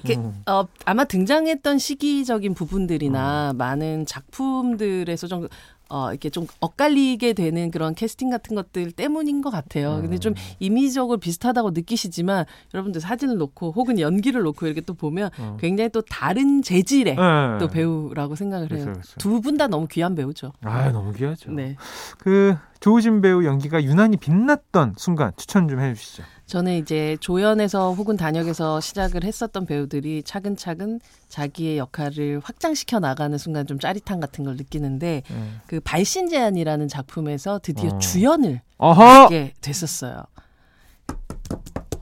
이게 0.04 0.16
어. 0.16 0.34
어, 0.48 0.68
아마 0.86 1.04
등장했던 1.06 1.78
시기적인 1.80 2.52
어. 2.52 2.56
부분들이나 2.56 3.54
많은 3.56 4.06
작품들에서 4.06 5.28
좀 5.28 5.48
어, 5.92 6.10
이렇게 6.10 6.30
좀 6.30 6.48
엇갈리게 6.62 7.34
되는 7.34 7.70
그런 7.70 7.94
캐스팅 7.94 8.30
같은 8.30 8.56
것들 8.56 8.94
때문인 8.94 9.42
것 9.42 9.50
같아요. 9.50 10.00
근데 10.02 10.18
좀 10.20 10.32
음. 10.32 10.36
이미지적으로 10.60 11.18
비슷하다고 11.18 11.72
느끼시지만 11.72 12.46
여러분들 12.74 13.02
사진을 13.02 13.36
놓고 13.38 13.74
혹은 13.74 14.00
연기를 14.00 14.42
놓고 14.42 14.68
이렇게 14.68 14.80
또 14.80 14.94
보면 14.94 15.32
어. 15.38 15.58
굉장히 15.60 15.90
또 15.90 16.02
다른 16.02 16.62
재질의 16.62 17.16
네. 17.18 17.58
또 17.60 17.68
배우라고 17.68 18.36
생각을 18.36 18.72
해요. 18.72 18.84
그렇죠, 18.86 18.92
그렇죠. 18.94 19.20
두분 19.20 19.58
다 19.58 19.68
너무 19.68 19.86
귀한 19.88 20.16
배우죠. 20.16 20.54
아 20.62 20.90
너무 20.94 21.12
귀하죠. 21.12 21.52
네. 21.52 21.76
그 22.20 22.56
조우진 22.82 23.22
배우 23.22 23.46
연기가 23.46 23.82
유난히 23.84 24.17
빛났던 24.17 24.96
순간 24.98 25.32
추천 25.38 25.67
좀 25.67 25.80
해주시죠. 25.80 26.24
저는 26.48 26.74
이제 26.74 27.15
조연에서 27.22 27.94
혹은 27.94 28.17
단역에서 28.17 28.82
시작을 28.82 29.24
했었던 29.24 29.67
배우들이 29.67 30.24
차근차근 30.24 31.00
자기의 31.30 31.78
역할을 31.78 32.41
확장시켜 32.44 33.00
나가는 33.00 33.38
순간 33.38 33.67
좀 33.67 33.80
짜릿함 33.80 34.20
같은 34.20 34.44
걸 34.44 34.58
느끼는데 34.58 35.22
네. 35.26 35.52
그 35.67 35.80
발신제안이라는 35.80 36.88
작품에서 36.88 37.60
드디어 37.62 37.91
어. 37.91 38.00
주연을. 38.00 38.62
하게 38.80 39.54
됐었어요. 39.62 40.24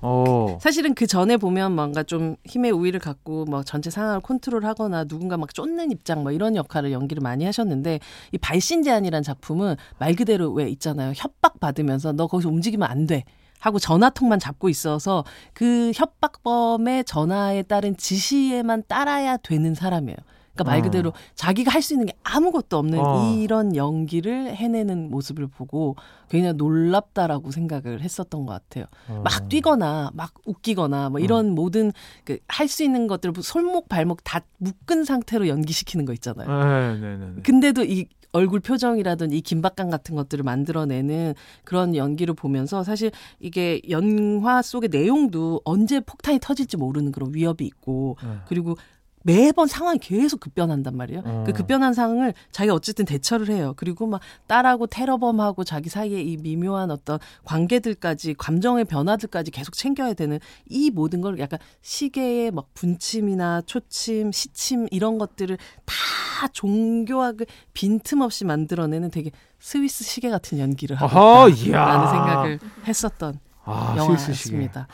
어. 0.02 0.58
사실은 0.62 0.94
그 0.94 1.08
전에 1.08 1.38
보면 1.38 1.76
뭔가 1.76 2.04
좀 2.04 2.36
힘의 2.46 2.72
우위를 2.72 3.00
갖고 3.00 3.46
뭐 3.46 3.64
전체 3.64 3.90
상황을 3.90 4.22
컨트롤하거나 4.22 5.06
누군가 5.06 5.38
막 5.38 5.54
쫓는 5.54 5.92
입장 5.92 6.24
뭐 6.24 6.32
이런 6.32 6.56
역할을 6.56 6.92
연기를 6.92 7.22
많이 7.22 7.46
하셨는데 7.46 8.00
이 8.32 8.38
발신 8.38 8.84
제한이라는 8.84 9.24
작품은 9.24 9.76
말 9.98 10.16
그대로 10.16 10.52
왜 10.52 10.70
있잖아요 10.70 11.14
협박 11.16 11.60
받으면서 11.60 12.12
너 12.14 12.28
거기서 12.28 12.50
움직이면 12.50 12.90
안 12.90 13.08
돼. 13.08 13.24
하고 13.60 13.78
전화통만 13.78 14.40
잡고 14.40 14.70
있어서 14.70 15.26
그 15.54 15.92
협박범의 15.94 17.04
전화에 17.04 17.64
따른 17.64 17.98
지시에만 17.98 18.84
따라야 18.88 19.36
되는 19.36 19.76
사람이에요. 19.76 20.16
그러니까 20.60 20.64
말 20.64 20.80
어. 20.80 20.82
그대로 20.84 21.14
자기가 21.36 21.72
할 21.72 21.80
수 21.82 21.94
있는 21.94 22.08
게 22.08 22.14
아무것도 22.24 22.78
없는 22.78 23.00
어. 23.00 23.34
이런 23.38 23.76
연기를 23.76 24.54
해내는 24.56 25.10
모습을 25.10 25.48
보고 25.48 25.96
굉장히 26.30 26.56
놀랍다라고 26.56 27.52
생각을 27.52 28.02
했었던 28.02 28.46
것 28.46 28.52
같아요. 28.54 28.86
어. 29.08 29.22
막 29.24 29.48
뛰거나 29.50 30.12
막 30.14 30.34
웃기거나 30.46 31.10
뭐 31.10 31.20
이런 31.20 31.52
모든 31.56 31.92
그 32.26 32.38
할 32.48 32.68
수 32.68 32.84
있는 32.84 33.08
것들을 33.08 33.34
손목 33.42 33.90
발목 33.90 34.24
다 34.24 34.42
묶은 34.58 35.04
상태로 35.06 35.48
연기시키는 35.48 36.06
거 36.06 36.14
있잖아요. 36.14 36.48
네, 36.48 37.00
네, 37.00 37.18
네. 37.18 37.32
네. 37.36 37.42
근데도 37.42 37.84
이 37.84 38.06
얼굴 38.32 38.60
표정이라든지 38.60 39.36
이 39.38 39.42
긴박감 39.42 39.90
같은 39.90 40.16
것들을 40.16 40.44
만들어내는 40.44 41.34
그런 41.64 41.96
연기를 41.96 42.36
보면서 42.36 42.84
사실 42.84 43.10
이게 43.40 43.82
영화 43.90 44.62
속의 44.62 44.90
내용도 44.92 45.62
언제 45.66 46.00
폭탄이 46.00 46.38
터질지 46.40 46.78
모르는 46.78 47.12
그런 47.12 47.34
위협이 47.34 47.66
있고 47.66 48.18
네. 48.24 48.30
그리고 48.48 48.78
매번 49.24 49.68
상황이 49.68 50.00
계속 50.00 50.40
급변한단 50.40 50.96
말이에요. 50.96 51.22
어. 51.26 51.44
그 51.46 51.54
급변한 51.54 51.94
상황을 51.94 52.34
자기가 52.52 52.74
어쨌든 52.74 53.06
대처를 53.06 53.50
해요. 53.50 53.74
그리고 53.76 54.08
막 54.08 54.22
딸하고 54.48 54.88
테러범하고 54.88 55.64
자기 55.64 55.90
사이에 55.90 56.22
이 56.22 56.38
미묘한 56.38 56.92
어떤 56.92 57.20
관계들까지 57.44 58.36
감정의 58.38 58.86
변화들까지 58.86 59.52
계속 59.52 59.74
챙겨야 59.76 60.14
되는 60.14 60.40
이 60.68 60.90
모든 60.90 61.22
걸 61.22 61.40
약간 61.40 61.60
시계의 61.82 62.52
막 62.52 62.74
분침이나 62.74 63.62
초침, 63.66 64.32
시침 64.32 64.88
이런 64.92 65.18
것들을 65.18 65.58
다 65.86 66.48
종교하게 66.54 67.46
빈틈없이 67.74 68.46
만들어내는 68.46 69.12
되게 69.12 69.32
스위스 69.60 70.04
시계 70.04 70.30
같은 70.30 70.60
연기를 70.60 70.96
하고 70.96 71.50
있다라는. 71.50 72.10
생각을 72.10 72.60
했었던 72.88 73.40
아. 73.66 73.94
영화였습니다. 73.98 74.88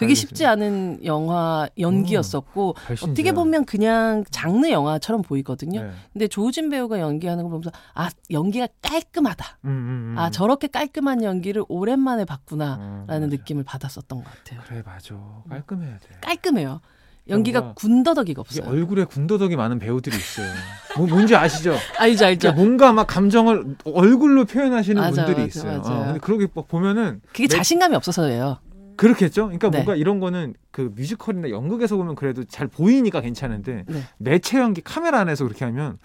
되게 0.00 0.14
쉽지 0.14 0.46
않은 0.46 1.04
영화 1.04 1.68
연기였었고 1.78 2.72
발신제한. 2.72 3.12
어떻게 3.12 3.32
보면 3.32 3.64
그냥 3.66 4.24
장르 4.30 4.68
영화처럼 4.70 5.22
보이거든요. 5.22 5.82
네. 5.82 5.90
근데 6.12 6.26
조우진 6.28 6.70
배우가 6.70 6.98
연기하는 7.00 7.44
거 7.44 7.50
보면서 7.50 7.70
아 7.94 8.08
연기가 8.30 8.66
깔끔하다. 8.82 9.58
음, 9.64 9.68
음, 9.68 10.14
음. 10.14 10.18
아 10.18 10.30
저렇게 10.30 10.66
깔끔한 10.68 11.22
연기를 11.22 11.62
오랜만에 11.68 12.24
봤구나라는 12.24 13.22
음. 13.24 13.28
느낌을 13.28 13.64
받았었던 13.64 14.22
것 14.22 14.24
같아요. 14.24 14.60
그래 14.66 14.82
맞아. 14.84 15.14
깔끔해야 15.48 15.98
돼. 15.98 16.08
깔끔해요. 16.20 16.80
연기가 17.28 17.60
뭔가 17.60 17.74
군더더기가 17.74 18.40
없어요. 18.40 18.66
얼굴에 18.68 19.04
군더더기 19.04 19.54
많은 19.54 19.78
배우들이 19.78 20.16
있어요. 20.16 20.50
뭐, 20.96 21.06
뭔지 21.06 21.36
아시죠? 21.36 21.74
알죠 21.98 22.24
알죠. 22.24 22.40
그러니까 22.48 22.52
뭔가 22.62 22.92
막 22.92 23.06
감정을 23.06 23.76
얼굴로 23.84 24.46
표현하시는 24.46 25.00
맞아, 25.00 25.26
분들이 25.26 25.46
있어요. 25.46 25.80
맞아요. 25.80 26.00
어, 26.00 26.04
근데 26.06 26.18
그러게 26.20 26.48
막 26.52 26.66
보면은 26.66 27.20
그게 27.32 27.44
매- 27.44 27.48
자신감이 27.48 27.94
없어서예요. 27.94 28.58
그렇겠죠. 29.00 29.44
그러니까 29.46 29.70
네. 29.70 29.78
뭔가 29.78 29.96
이런 29.96 30.20
거는 30.20 30.52
그 30.70 30.92
뮤지컬이나 30.94 31.48
연극에서 31.48 31.96
보면 31.96 32.16
그래도 32.16 32.44
잘 32.44 32.68
보이니까 32.68 33.22
괜찮은데 33.22 33.84
네. 33.88 34.02
매체 34.18 34.58
연기 34.58 34.82
카메라 34.82 35.20
안에서 35.20 35.44
그렇게 35.44 35.64
하면 35.64 35.98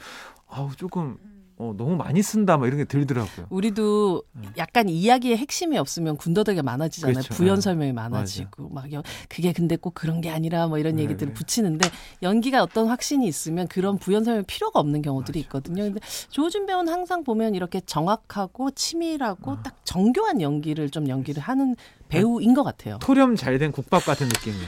아우 0.48 0.74
조금 0.78 1.18
어, 1.58 1.74
너무 1.78 1.96
많이 1.96 2.22
쓴다 2.22 2.58
막 2.58 2.68
이런 2.68 2.80
게 2.80 2.84
들더라고요. 2.84 3.48
우리도 3.50 4.24
음. 4.36 4.44
약간 4.58 4.90
이야기의 4.90 5.38
핵심이 5.38 5.78
없으면 5.78 6.18
군더더기가 6.18 6.62
많아지잖아요. 6.64 7.14
그렇죠. 7.14 7.34
부연 7.34 7.56
네. 7.56 7.62
설명이 7.62 7.94
많아지고 7.94 8.70
막 8.70 8.92
여- 8.92 9.02
그게 9.30 9.54
근데 9.54 9.78
꼭 9.78 9.94
그런 9.94 10.20
게 10.20 10.30
아니라 10.30 10.68
뭐 10.68 10.78
이런 10.80 10.98
네, 10.98 11.04
얘기들을 11.04 11.34
네. 11.34 11.34
붙이는데 11.34 11.90
연기가 12.24 12.62
어떤 12.62 12.88
확신이 12.88 13.26
있으면 13.26 13.70
그런 13.70 13.98
부연 13.98 14.26
설명 14.26 14.44
필요가 14.46 14.82
없는 14.82 15.02
경우들이 15.02 15.40
있거든요. 15.42 15.84
근데 15.84 16.02
조준 16.30 16.66
배우는 16.66 16.92
항상 16.92 17.24
보면 17.24 17.56
이렇게 17.56 17.80
정확하고 17.80 18.72
치밀하고 18.72 19.52
아. 19.54 19.62
딱 19.64 19.78
정교한 19.86 20.42
연기를 20.42 20.90
좀 20.90 21.08
연기를 21.08 21.42
하는 21.42 21.78
배우인 22.10 22.54
것 22.54 22.64
같아요. 22.64 23.00
토렴 23.02 23.38
잘 23.38 23.58
된 23.60 23.72
국밥 23.72 24.04
같은 24.06 24.28
느낌이에요. 24.28 24.68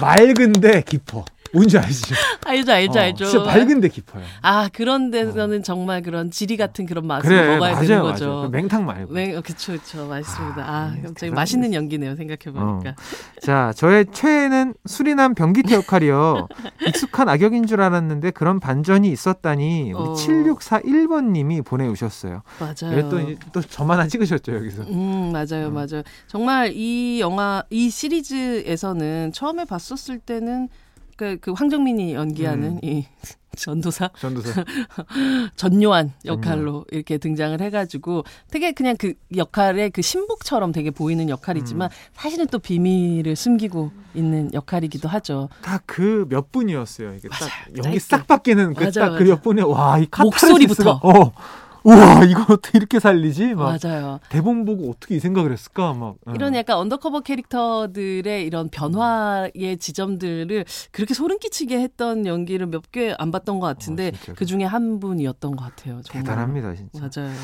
맑은데 0.00 0.82
깊어. 0.82 1.24
뭔지 1.52 1.78
알죠? 1.78 2.14
알죠, 2.46 2.72
알죠, 2.72 2.98
어, 2.98 3.02
알죠. 3.02 3.24
진짜 3.26 3.44
맑은데 3.44 3.88
깊어요. 3.88 4.24
아 4.42 4.68
그런 4.72 5.10
데서는 5.10 5.62
정말 5.62 6.02
그런 6.02 6.30
지리 6.30 6.56
같은 6.56 6.84
그런 6.86 7.06
맛을 7.06 7.28
그래, 7.28 7.46
먹어야 7.54 7.72
맞아요, 7.74 7.80
되는 7.86 7.96
맞아요. 8.02 8.12
거죠. 8.12 8.48
그 8.50 8.56
맹탕 8.56 8.84
말고. 8.86 9.14
네, 9.14 9.40
그쵸, 9.40 9.72
그쵸, 9.72 10.06
맞습니다. 10.06 10.62
아, 10.62 10.76
아, 10.76 10.86
갑자기 10.88 11.14
대단하네. 11.14 11.30
맛있는 11.34 11.74
연기네요, 11.74 12.16
생각해 12.16 12.56
보니까. 12.56 12.96
자, 13.40 13.72
저의 13.76 14.06
최애는 14.12 14.74
수리남 14.86 15.34
변기태 15.34 15.74
역할이요. 15.76 16.48
익숙한 16.88 17.28
악역인 17.28 17.66
줄 17.66 17.80
알았는데 17.80 18.32
그런 18.32 18.58
반전이 18.58 19.08
있었다니 19.10 19.92
우리 19.92 20.08
어. 20.08 20.12
7641번님이 20.14 21.64
보내주셨어요. 21.64 22.42
맞아요. 22.58 22.96
왜 22.96 23.08
또, 23.08 23.20
또 23.52 23.60
저만 23.60 23.98
하나 23.98 24.08
찍으셨죠, 24.08 24.54
여기서. 24.56 24.82
음, 24.84 25.30
맞아요, 25.32 25.68
음. 25.68 25.74
맞아요. 25.74 26.02
정말 26.26 26.72
이 26.74 27.20
영화, 27.20 27.62
이 27.70 27.90
시리즈에서는 27.90 29.30
처음에 29.32 29.64
봤었을 29.64 30.18
때는 30.18 30.68
그, 31.16 31.38
그 31.40 31.52
황정민이 31.52 32.14
연기하는 32.14 32.72
음. 32.72 32.78
이 32.82 33.04
전도사 33.56 34.10
전도사. 34.18 34.64
전요한 35.54 36.12
역할로 36.24 36.84
이렇게 36.90 37.18
등장을 37.18 37.60
해가지고 37.60 38.24
되게 38.50 38.72
그냥 38.72 38.96
그 38.98 39.14
역할의 39.36 39.90
그 39.90 40.02
심복처럼 40.02 40.72
되게 40.72 40.90
보이는 40.90 41.28
역할이지만 41.28 41.88
음. 41.88 41.94
사실은 42.14 42.46
또 42.48 42.58
비밀을 42.58 43.36
숨기고 43.36 43.92
있는 44.14 44.52
역할이기도 44.52 45.08
하죠. 45.08 45.48
다 45.62 45.78
그 45.86 46.26
몇 46.28 46.50
분이었어요. 46.50 47.14
이게 47.14 47.28
딱 47.28 47.40
맞아요. 47.40 47.84
연기. 47.84 47.98
싹 48.00 48.26
바뀌는 48.26 48.74
그 48.74 48.84
맞아, 48.84 49.02
딱 49.02 49.08
그 49.08 49.12
맞아. 49.22 49.24
몇 49.24 49.42
분에 49.42 49.62
와, 49.62 49.98
이 49.98 50.08
목소리부터. 50.18 51.00
어. 51.02 51.32
우와, 51.84 52.24
이거 52.24 52.54
어떻게 52.54 52.78
이렇게 52.78 52.98
살리지? 52.98 53.54
막 53.54 53.78
맞아요. 53.82 54.18
대본 54.30 54.64
보고 54.64 54.90
어떻게 54.90 55.16
이 55.16 55.20
생각을 55.20 55.52
했을까? 55.52 55.92
막 55.92 56.16
어. 56.26 56.32
이런 56.34 56.54
약간 56.54 56.78
undercover 56.78 57.20
캐릭터들의 57.20 58.44
이런 58.46 58.68
변화의 58.70 59.76
지점들을 59.78 60.64
그렇게 60.92 61.12
소름 61.14 61.38
끼치게 61.38 61.78
했던 61.80 62.26
연기를 62.26 62.66
몇 62.66 62.84
개 62.90 63.14
안 63.18 63.30
봤던 63.30 63.60
것 63.60 63.66
같은데 63.66 64.08
어, 64.08 64.10
진짜로. 64.12 64.36
그 64.36 64.46
중에 64.46 64.64
한 64.64 64.98
분이었던 65.00 65.56
것 65.56 65.64
같아요. 65.64 66.00
정말. 66.04 66.24
대단합니다, 66.24 66.74
진짜. 66.74 67.00
맞아요. 67.00 67.34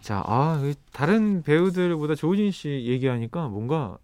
자, 0.00 0.22
아, 0.26 0.62
이 0.64 0.74
다른 0.92 1.42
배우들보다 1.42 2.14
조우진 2.14 2.50
씨 2.52 2.68
얘기하니까 2.86 3.48
뭔가 3.48 3.98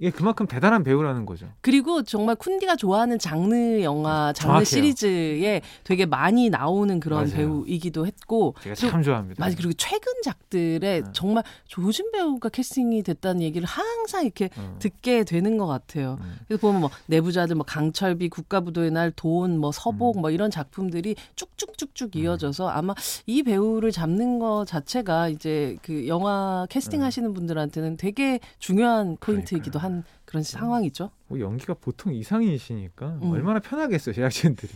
이게 0.00 0.10
그만큼 0.10 0.46
대단한 0.48 0.82
배우라는 0.82 1.24
거죠. 1.24 1.48
그리고 1.60 2.02
정말 2.02 2.34
쿤디가 2.34 2.76
좋아하는 2.76 3.16
장르 3.18 3.80
영화, 3.82 4.32
장르 4.32 4.48
정확해요. 4.48 4.64
시리즈에 4.64 5.60
되게 5.84 6.04
많이 6.04 6.50
나오는 6.50 6.98
그런 6.98 7.20
맞아요. 7.28 7.36
배우이기도 7.36 8.04
했고 8.04 8.56
제가 8.62 8.74
참 8.74 9.02
좋아합니다. 9.04 9.42
맞아 9.42 9.56
그리고 9.56 9.72
최근 9.74 10.12
작들에 10.24 11.00
네. 11.02 11.02
정말 11.12 11.44
조준 11.68 12.10
배우가 12.10 12.48
캐스팅이 12.48 13.04
됐다는 13.04 13.40
얘기를 13.42 13.66
항상 13.68 14.24
이렇게 14.24 14.50
어. 14.56 14.76
듣게 14.80 15.22
되는 15.22 15.56
것 15.58 15.66
같아요. 15.68 16.18
음. 16.22 16.38
그래서 16.48 16.60
보면 16.60 16.80
뭐 16.80 16.90
내부자들 17.06 17.54
뭐 17.54 17.64
강철비 17.64 18.28
국가부도의 18.30 18.90
날 18.90 19.12
돈 19.14 19.58
뭐 19.60 19.70
서복 19.70 20.16
음. 20.16 20.22
뭐 20.22 20.30
이런 20.30 20.50
작품들이 20.50 21.14
쭉쭉쭉쭉 21.36 22.16
이어져서 22.16 22.68
아마 22.68 22.94
이 23.26 23.44
배우를 23.44 23.92
잡는 23.92 24.40
것 24.40 24.64
자체가 24.66 25.28
이제 25.28 25.76
그 25.82 26.08
영화 26.08 26.66
캐스팅 26.68 27.00
음. 27.00 27.04
하시는 27.04 27.32
분들한테는 27.32 27.96
되게 27.96 28.40
중요한 28.58 29.16
포인트이기도 29.20 29.78
한 29.84 30.02
그런 30.24 30.42
상황이죠. 30.42 31.10
뭐 31.28 31.38
연기가 31.40 31.74
보통 31.74 32.12
이상이시니까 32.14 33.06
음. 33.22 33.30
얼마나 33.30 33.60
편하겠어요 33.60 34.14
제작진들이. 34.14 34.72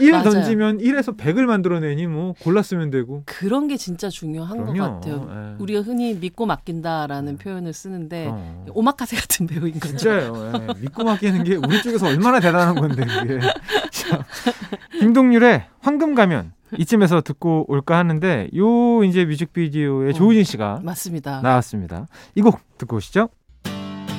1 0.00 0.10
맞아요. 0.12 0.24
던지면 0.30 0.78
1에서 0.78 1.16
100을 1.16 1.44
만들어내니 1.46 2.06
뭐 2.06 2.34
골랐으면 2.40 2.90
되고. 2.90 3.22
그런 3.26 3.68
게 3.68 3.76
진짜 3.76 4.08
중요한 4.08 4.58
것 4.58 4.72
그럼요. 4.72 4.94
같아요. 5.00 5.28
예. 5.30 5.62
우리가 5.62 5.82
흔히 5.82 6.14
믿고 6.14 6.46
맡긴다라는 6.46 7.34
음. 7.34 7.38
표현을 7.38 7.72
쓰는데 7.72 8.28
어. 8.30 8.66
오마카세 8.74 9.16
같은 9.16 9.46
배우인 9.46 9.74
거죠. 9.74 9.96
진짜요. 9.98 10.52
예. 10.54 10.80
믿고 10.80 11.04
맡기는 11.04 11.44
게 11.44 11.56
우리 11.56 11.82
쪽에서 11.82 12.06
얼마나 12.08 12.40
대단한 12.40 12.74
건데 12.74 13.04
그게. 13.04 13.40
자, 13.92 14.24
김동률의 14.98 15.66
황금 15.80 16.14
가면 16.14 16.52
이쯤에서 16.78 17.20
듣고 17.20 17.64
올까 17.68 17.96
하는데 17.98 18.48
요 18.56 19.02
이제 19.04 19.24
뮤직비디오에 19.24 20.10
어. 20.10 20.12
조우진 20.12 20.44
씨가 20.44 20.80
맞습니다. 20.82 21.40
나왔습니다. 21.40 22.06
이 22.34 22.40
곡 22.42 22.60
듣고 22.78 22.96
오시죠. 22.96 23.28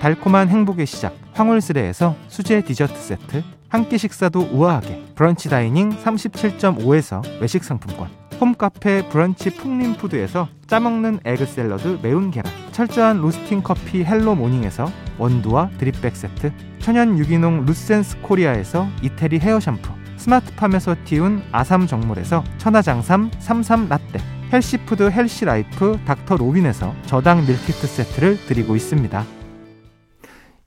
달콤한 0.00 0.48
행복의 0.48 0.86
시작 0.86 1.16
황홀스레에서 1.34 2.14
수제 2.28 2.62
디저트 2.62 2.94
세트, 2.94 3.42
한 3.68 3.88
끼 3.88 3.98
식사도 3.98 4.48
우아하게 4.52 5.12
브런치 5.14 5.48
다이닝 5.50 5.90
37.5에서 5.90 7.22
외식 7.40 7.64
상품권, 7.64 8.08
홈카페 8.40 9.08
브런치 9.08 9.50
풍림푸드에서 9.56 10.48
짜먹는 10.66 11.20
에그 11.24 11.46
샐러드 11.46 11.98
매운 12.02 12.30
계란, 12.30 12.52
철저한 12.72 13.20
로스팅 13.20 13.62
커피 13.62 14.04
헬로 14.04 14.36
모닝에서 14.36 14.90
원두와 15.18 15.70
drip 15.78 16.00
bag 16.00 16.16
세트, 16.16 16.52
천연 16.80 17.18
유기농 17.18 17.66
루센스 17.66 18.20
코리아에서 18.22 18.86
이태리 19.02 19.38
헤어 19.40 19.58
샴푸, 19.60 19.92
스마트팜에서 20.16 20.96
띄운 21.04 21.42
아삼 21.52 21.86
정물에서 21.86 22.44
천하장삼 22.58 23.32
삼삼 23.38 23.88
라떼, 23.88 24.20
헬시푸드 24.52 25.10
헬시라이프 25.10 26.00
닥터 26.06 26.36
로빈에서 26.36 26.94
저당 27.06 27.44
밀키트 27.46 27.86
세트를 27.86 28.46
드리고 28.46 28.76
있습니다. 28.76 29.37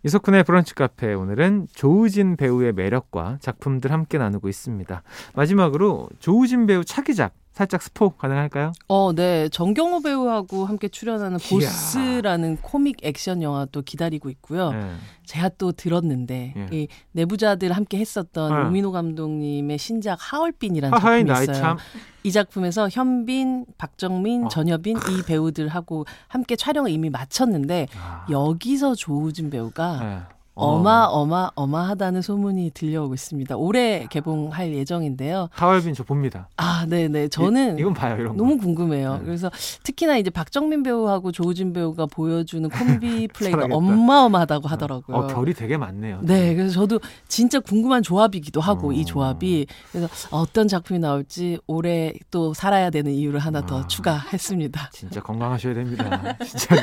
이석훈의 0.03 0.43
브런치 0.45 0.73
카페 0.73 1.13
오늘은 1.13 1.67
조우진 1.75 2.35
배우의 2.35 2.73
매력과 2.73 3.37
작품들 3.39 3.91
함께 3.91 4.17
나누고 4.17 4.49
있습니다. 4.49 5.03
마지막으로 5.35 6.09
조우진 6.19 6.65
배우 6.65 6.83
차기작 6.83 7.33
살짝 7.51 7.81
스포 7.81 8.11
가능할까요? 8.11 8.71
어, 8.87 9.13
네. 9.13 9.49
정경호 9.49 10.01
배우하고 10.01 10.65
함께 10.65 10.87
출연하는. 10.87 11.37
보스라는 11.37 12.57
코믹 12.57 12.97
액션 13.03 13.41
영화도 13.41 13.81
기다리고 13.81 14.29
있고요. 14.29 14.71
네. 14.71 14.91
제가 15.25 15.49
또 15.57 15.71
들었는데 15.71 16.53
예. 16.55 16.67
이 16.71 16.87
내부자들 17.11 17.71
함께 17.73 17.97
했었던 17.99 18.53
네. 18.63 18.67
오민호 18.67 18.91
감독님의 18.91 19.77
신작 19.77 20.17
하얼빈이라는 20.19 20.97
하하이 20.97 21.25
작품이 21.25 21.43
있어요. 21.43 21.55
참 21.55 21.77
이 22.23 22.31
작품에서 22.31 22.87
현빈, 22.89 23.65
박정민, 23.77 24.45
어. 24.45 24.47
전여빈 24.47 24.97
이 24.97 25.23
배우들하고 25.25 26.05
함께 26.27 26.55
촬영을 26.55 26.91
이미 26.91 27.09
마쳤는데 27.09 27.87
아, 27.97 28.27
여기서 28.29 28.93
조우진 28.95 29.49
배우가 29.49 29.99
네. 29.99 30.19
어. 30.62 30.76
어마어마어마하다는 30.76 32.21
소문이 32.21 32.71
들려오고 32.74 33.13
있습니다. 33.13 33.56
올해 33.58 34.08
개봉할 34.10 34.74
예정인데요. 34.74 35.50
하얼빈 35.52 35.93
저 35.93 36.04
봅니다. 36.04 36.50
아, 36.58 36.86
네 36.88 37.08
네. 37.08 37.28
저는 37.28 37.80
이, 37.80 37.84
건 37.84 37.93
봐요 37.93 38.15
이런 38.15 38.30
거. 38.30 38.43
너무 38.43 38.58
궁금해요. 38.58 39.17
네. 39.17 39.26
그래서 39.26 39.50
특히나 39.84 40.17
이제 40.17 40.30
박정민 40.30 40.84
배우하고 40.84 41.32
조우진 41.32 41.74
배우가 41.74 42.06
보여주는 42.06 42.67
콤비 42.69 43.28
플레이가. 43.34 43.67
어마어마하다고 43.71 44.67
하더라고요. 44.67 45.17
어 45.17 45.28
결이 45.28 45.54
되게 45.54 45.78
많네요. 45.78 46.19
네, 46.24 46.56
그래서 46.56 46.74
저도 46.74 47.00
진짜 47.28 47.60
궁금한 47.60 48.04
조합이기도 48.04 48.62
하고 48.62 48.89
어. 48.89 48.91
이 48.93 49.06
조합이 49.06 49.65
그래서 49.91 50.08
어떤 50.32 50.67
작품이 50.67 51.00
나올지 51.00 51.60
올해 51.67 52.13
또 52.32 52.54
살아야 52.54 52.89
되는 52.89 53.12
이유를 53.12 53.39
하나 53.39 53.65
더 53.65 53.82
아. 53.82 53.88
추가했습니다. 53.88 54.89
진짜 54.93 55.21
건강하셔야 55.21 55.74
됩니다. 55.74 56.36
진짜로. 56.45 56.82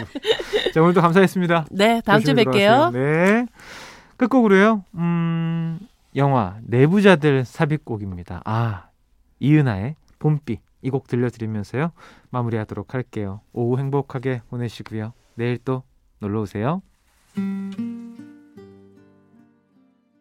자 0.75 0.83
오늘도 0.83 1.01
감사했습니다. 1.01 1.67
네, 1.71 2.01
다음 2.05 2.23
주에 2.23 2.35
뵐게요. 2.35 2.43
들어가세요. 2.53 2.91
네. 2.93 3.47
끝곡으로요. 4.19 4.85
음, 4.95 5.79
영화 6.17 6.59
내부자들 6.65 7.45
삽입곡입니다. 7.45 8.43
아, 8.45 8.89
이은하의 9.41 9.97
봄비 10.19 10.59
이 10.83 10.91
곡 10.91 11.09
들려드리면서요. 11.09 11.91
마무리하도록 12.31 12.95
할게요. 12.95 13.41
오후 13.53 13.79
행복하게 13.79 14.43
보내시고요. 14.51 15.13
내일 15.35 15.59
또 15.65 15.83
놀러 16.21 16.43
오세요. 16.43 16.83